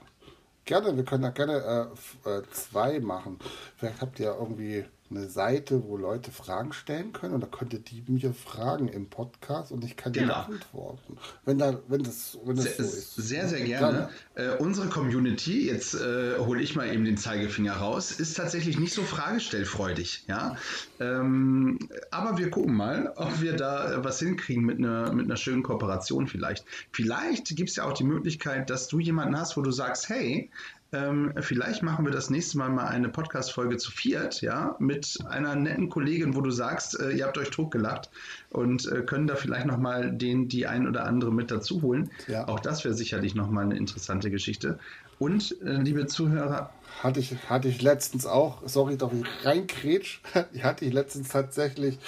[0.64, 1.88] gerne, wir können da gerne
[2.24, 3.38] äh, äh, zwei machen.
[3.76, 7.80] Vielleicht habt ihr irgendwie eine Seite, wo Leute Fragen stellen können und da könnt ihr
[7.80, 10.34] die mir fragen im Podcast und ich kann die Genau.
[10.36, 11.18] antworten.
[11.44, 13.14] Wenn, da, wenn, das, wenn das Sehr, so ist.
[13.16, 14.08] sehr, sehr gerne.
[14.34, 18.94] Äh, unsere Community, jetzt äh, hole ich mal eben den Zeigefinger raus, ist tatsächlich nicht
[18.94, 20.24] so fragestellfreudig.
[20.26, 20.56] Ja?
[21.00, 21.78] Ähm,
[22.10, 25.62] aber wir gucken mal, ob wir da äh, was hinkriegen mit einer mit einer schönen
[25.62, 26.64] Kooperation vielleicht.
[26.92, 30.50] Vielleicht gibt es ja auch die Möglichkeit, dass du jemanden hast, wo du sagst, hey,
[30.94, 35.56] ähm, vielleicht machen wir das nächste Mal mal eine Podcast-Folge zu viert, ja, mit einer
[35.56, 38.10] netten Kollegin, wo du sagst, äh, ihr habt euch totgelacht
[38.50, 42.10] und äh, können da vielleicht nochmal den, die ein oder andere mit dazu holen.
[42.28, 42.46] Ja.
[42.46, 44.78] Auch das wäre sicherlich nochmal eine interessante Geschichte.
[45.18, 46.70] Und, äh, liebe Zuhörer,
[47.02, 50.20] Hatte ich, hatte ich letztens auch, sorry, dass ich reinkretsch,
[50.62, 51.98] hatte ich letztens tatsächlich,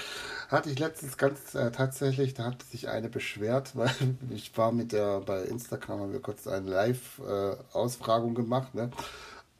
[0.48, 3.90] hatte ich letztens ganz äh, tatsächlich, da hat sich eine beschwert, weil
[4.30, 8.90] ich war mit der, bei Instagram haben wir kurz eine Live-Ausfragung gemacht, ne?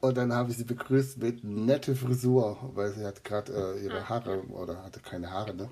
[0.05, 4.07] Und dann habe ich sie begrüßt mit nette Frisur, weil sie hat gerade äh, ihre
[4.07, 5.69] Haare oder hatte keine Haare, ne?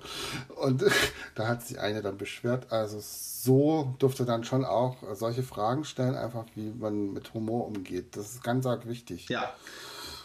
[0.56, 0.82] Und
[1.36, 2.72] da hat sich eine dann beschwert.
[2.72, 8.16] Also so durfte dann schon auch solche Fragen stellen, einfach wie man mit Humor umgeht.
[8.16, 9.28] Das ist ganz arg wichtig.
[9.28, 9.52] Ja,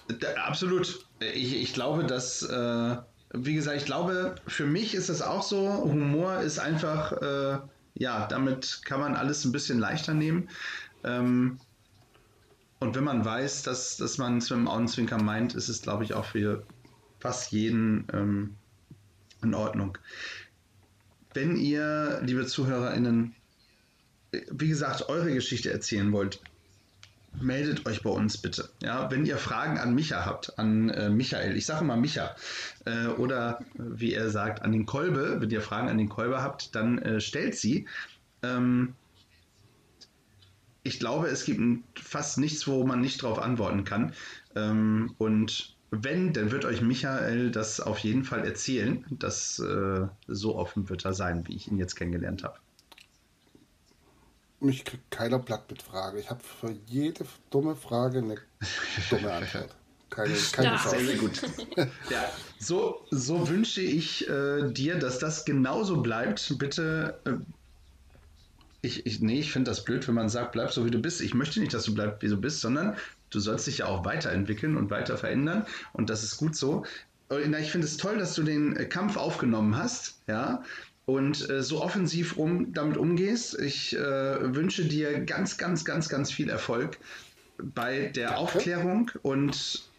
[0.07, 1.05] da, absolut.
[1.19, 2.97] Ich, ich glaube, dass, äh,
[3.33, 7.59] wie gesagt, ich glaube, für mich ist es auch so, Humor ist einfach, äh,
[7.93, 10.49] ja, damit kann man alles ein bisschen leichter nehmen.
[11.03, 11.59] Ähm,
[12.79, 16.03] und wenn man weiß, dass, dass man es mit dem Augenzwinkern meint, ist es, glaube
[16.03, 16.63] ich, auch für
[17.19, 18.55] fast jeden ähm,
[19.43, 19.97] in Ordnung.
[21.33, 23.35] Wenn ihr, liebe ZuhörerInnen,
[24.51, 26.41] wie gesagt, eure Geschichte erzählen wollt,
[27.39, 28.69] meldet euch bei uns bitte.
[28.81, 32.35] Ja, wenn ihr Fragen an Micha habt, an äh, Michael, ich sage mal Micha,
[32.85, 36.75] äh, oder wie er sagt, an den Kolbe, wenn ihr Fragen an den Kolbe habt,
[36.75, 37.87] dann äh, stellt sie.
[38.41, 38.95] Ähm,
[40.83, 44.13] ich glaube, es gibt fast nichts, wo man nicht drauf antworten kann.
[44.55, 49.05] Ähm, und wenn, dann wird euch Michael das auf jeden Fall erzählen.
[49.09, 52.57] Das äh, so offen wird er sein, wie ich ihn jetzt kennengelernt habe.
[54.61, 56.19] Mich kriegt keiner Blatt mit Frage.
[56.19, 58.37] Ich habe für jede dumme Frage eine
[59.09, 59.75] dumme Antwort.
[60.09, 60.77] Keine, keine Ja.
[60.77, 61.05] Sehr, Chance.
[61.05, 61.41] sehr gut.
[62.09, 62.25] Ja,
[62.57, 66.55] so, so wünsche ich äh, dir, dass das genauso bleibt.
[66.57, 67.31] Bitte, äh,
[68.81, 71.21] ich, ich, nee, ich finde das blöd, wenn man sagt, bleib so wie du bist.
[71.21, 72.95] Ich möchte nicht, dass du bleibst, wie du bist, sondern
[73.29, 75.65] du sollst dich ja auch weiterentwickeln und weiter verändern.
[75.93, 76.85] Und das ist gut so.
[77.29, 80.63] Äh, na, Ich finde es toll, dass du den äh, Kampf aufgenommen hast, ja.
[81.05, 83.59] Und äh, so offensiv um, damit umgehst.
[83.59, 86.99] Ich äh, wünsche dir ganz, ganz, ganz, ganz viel Erfolg
[87.61, 89.89] bei der Aufklärung und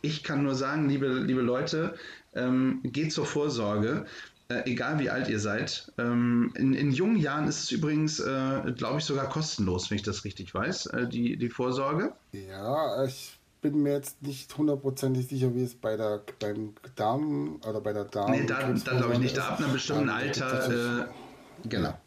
[0.00, 1.94] ich kann nur sagen, liebe, liebe Leute,
[2.34, 4.06] ähm, geht zur Vorsorge,
[4.50, 5.92] äh, egal wie alt ihr seid.
[5.98, 10.02] Ähm, in, in jungen Jahren ist es übrigens, äh, glaube ich, sogar kostenlos, wenn ich
[10.02, 12.12] das richtig weiß, äh, die, die Vorsorge.
[12.32, 17.80] Ja, ich bin mir jetzt nicht hundertprozentig sicher, wie es bei der beim Damen oder
[17.80, 18.30] bei der Damen.
[18.40, 19.36] Nee, da, da glaube ich nicht.
[19.36, 21.00] Da ab einem bestimmten ist- Alter.
[21.02, 21.06] Äh,
[21.68, 21.98] genau.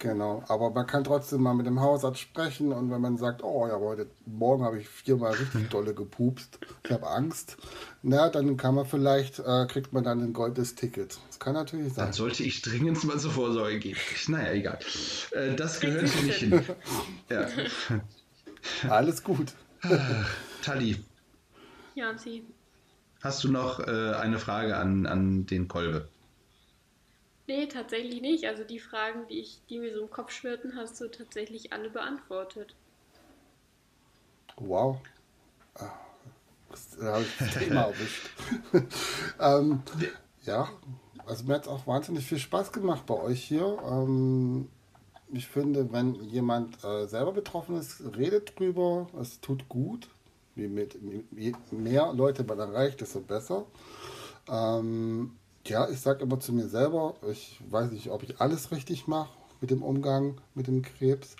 [0.00, 3.66] Genau, aber man kann trotzdem mal mit dem Hausarzt sprechen und wenn man sagt, oh
[3.66, 7.56] ja, heute Morgen habe ich viermal richtig dolle gepupst, ich habe Angst,
[8.02, 11.18] na, dann kann man vielleicht, äh, kriegt man dann ein goldenes Ticket.
[11.26, 12.04] Das kann natürlich sein.
[12.04, 13.96] Dann sollte ich dringend mal zur Vorsorge gehen.
[14.28, 14.78] Naja, egal.
[15.32, 16.64] Äh, das gehört hier nicht hin.
[17.28, 17.46] Ja.
[18.88, 19.52] Alles gut.
[20.62, 21.04] Tali,
[21.94, 22.44] Ja, und sie.
[23.20, 26.08] hast du noch äh, eine Frage an, an den Kolbe?
[27.48, 28.44] Nee, tatsächlich nicht.
[28.46, 31.88] Also die Fragen, die, ich, die mir so im Kopf schwirrten, hast du tatsächlich alle
[31.88, 32.74] beantwortet.
[34.58, 35.00] Wow.
[35.74, 35.92] Ah,
[37.00, 38.30] Da habe ich das Thema erwischt.
[39.40, 39.82] ähm,
[40.44, 40.68] ja,
[41.24, 43.78] also mir hat es auch wahnsinnig viel Spaß gemacht bei euch hier.
[43.82, 44.68] Ähm,
[45.32, 50.10] ich finde, wenn jemand äh, selber betroffen ist, redet drüber, es tut gut.
[50.54, 50.98] Je, mit,
[51.30, 53.64] je mehr Leute man erreicht, desto besser.
[54.50, 55.38] Ähm,
[55.68, 59.30] ja, ich sage immer zu mir selber, ich weiß nicht, ob ich alles richtig mache
[59.60, 61.36] mit dem Umgang mit dem Krebs.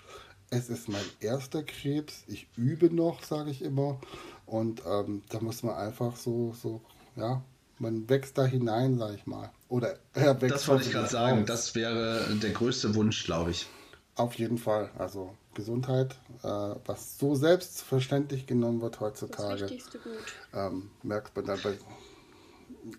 [0.49, 2.23] Es ist mein erster Krebs.
[2.27, 3.99] Ich übe noch, sage ich immer.
[4.45, 6.81] Und ähm, da muss man einfach so, so,
[7.15, 7.43] ja,
[7.77, 9.51] man wächst da hinein, sage ich mal.
[9.69, 11.45] Oder er wächst Das wollte ich gerade sagen.
[11.45, 13.67] Das wäre der größte Wunsch, glaube ich.
[14.15, 14.89] Auf jeden Fall.
[14.97, 16.47] Also Gesundheit, äh,
[16.85, 20.11] was so selbstverständlich genommen wird Das heutzutage, wichtigste Gut.
[20.53, 21.77] ähm, merkt man dann bei.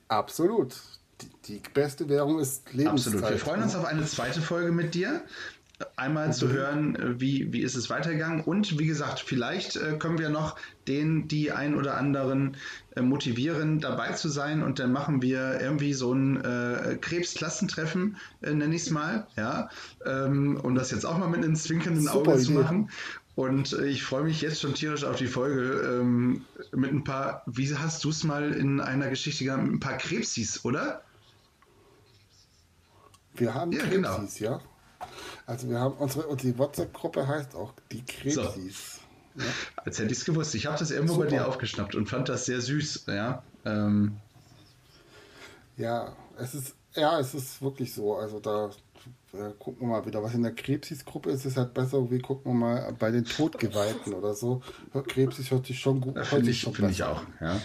[0.09, 0.77] Absolut.
[1.49, 3.15] Die, beste Währung ist Lebenszeit.
[3.15, 3.31] Absolut.
[3.31, 5.23] Wir freuen uns auf eine zweite Folge mit dir.
[5.97, 8.43] Einmal zu hören, äh, wie, wie ist es weitergegangen.
[8.45, 10.57] Und wie gesagt, vielleicht äh, können wir noch
[10.87, 12.57] den, die ein oder anderen
[12.97, 14.63] äh, motivieren, dabei zu sein.
[14.63, 19.27] Und dann machen wir irgendwie so ein äh, Krebsklassentreffen, äh, nenne ich es mal.
[19.37, 19.71] Ja?
[20.05, 22.61] Ähm, um das jetzt auch mal mit einem zwinkernden Auge zu Idee.
[22.61, 22.91] machen.
[23.35, 27.43] Und äh, ich freue mich jetzt schon tierisch auf die Folge ähm, mit ein paar,
[27.47, 31.03] wie hast du es mal in einer Geschichte genannt, mit ein paar Krebsis, oder?
[33.35, 34.51] Wir haben Ja, Krebsis, genau.
[34.53, 34.61] ja.
[35.47, 39.01] Also wir haben unsere, und die WhatsApp-Gruppe heißt auch die Krebsis.
[39.37, 39.45] Ja.
[39.77, 40.55] Als hätte ich es gewusst.
[40.55, 41.37] Ich habe das irgendwo bei Super.
[41.37, 43.05] dir aufgeschnappt und fand das sehr süß.
[43.07, 44.17] Ja, ähm,
[45.77, 48.17] Ja, es ist, ja, es ist wirklich so.
[48.17, 48.71] Also da
[49.33, 52.53] äh, gucken wir mal wieder, was in der Krebsis-Gruppe ist, ist halt besser, wie gucken
[52.53, 54.61] wir mal bei den Todgeweihten oder so.
[55.07, 57.23] Krebsis hört sich schon gut hört finde ich, find ich auch.
[57.41, 57.61] Ja.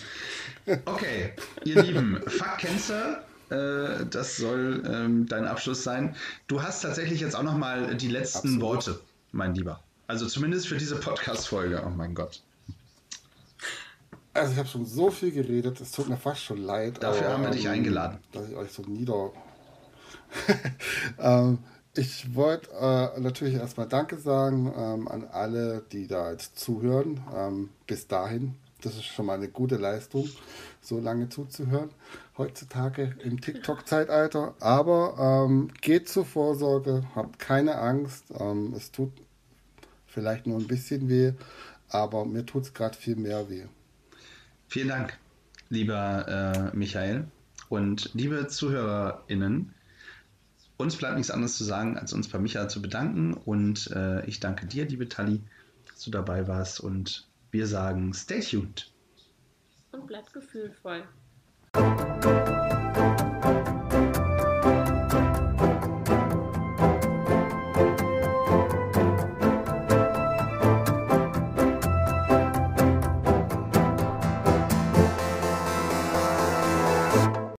[0.85, 1.33] Okay,
[1.65, 3.23] ihr Lieben, Fuck Cancer.
[3.49, 6.15] Äh, das soll ähm, dein Abschluss sein.
[6.47, 8.61] Du hast tatsächlich jetzt auch noch mal die letzten Absolut.
[8.61, 8.99] Worte,
[9.31, 9.79] mein Lieber.
[10.07, 11.83] Also zumindest für diese Podcast-Folge.
[11.85, 12.41] Oh mein Gott.
[14.33, 17.01] Also ich habe schon so viel geredet, es tut mir fast schon leid.
[17.01, 18.19] Dafür haben wir dich ähm, eingeladen.
[18.31, 19.31] Dass ich euch so nieder...
[21.19, 21.59] ähm,
[21.97, 27.21] ich wollte äh, natürlich erstmal Danke sagen ähm, an alle, die da jetzt zuhören.
[27.33, 30.29] Ähm, bis dahin, das ist schon mal eine gute Leistung,
[30.81, 31.89] so lange zuzuhören.
[32.37, 34.55] Heutzutage im TikTok-Zeitalter.
[34.59, 38.25] Aber ähm, geht zur Vorsorge, habt keine Angst.
[38.37, 39.11] Ähm, es tut
[40.05, 41.33] vielleicht nur ein bisschen weh,
[41.89, 43.65] aber mir tut es gerade viel mehr weh.
[44.67, 45.17] Vielen Dank,
[45.69, 47.27] lieber äh, Michael.
[47.69, 49.73] Und liebe ZuhörerInnen,
[50.77, 53.33] uns bleibt nichts anderes zu sagen, als uns bei Michael zu bedanken.
[53.33, 55.41] Und äh, ich danke dir, liebe Tali,
[55.87, 56.79] dass du dabei warst.
[56.79, 58.91] Und wir sagen, stay tuned.
[59.91, 61.03] Und bleibt gefühlvoll.
[61.77, 61.79] え
[63.01, 63.04] っ?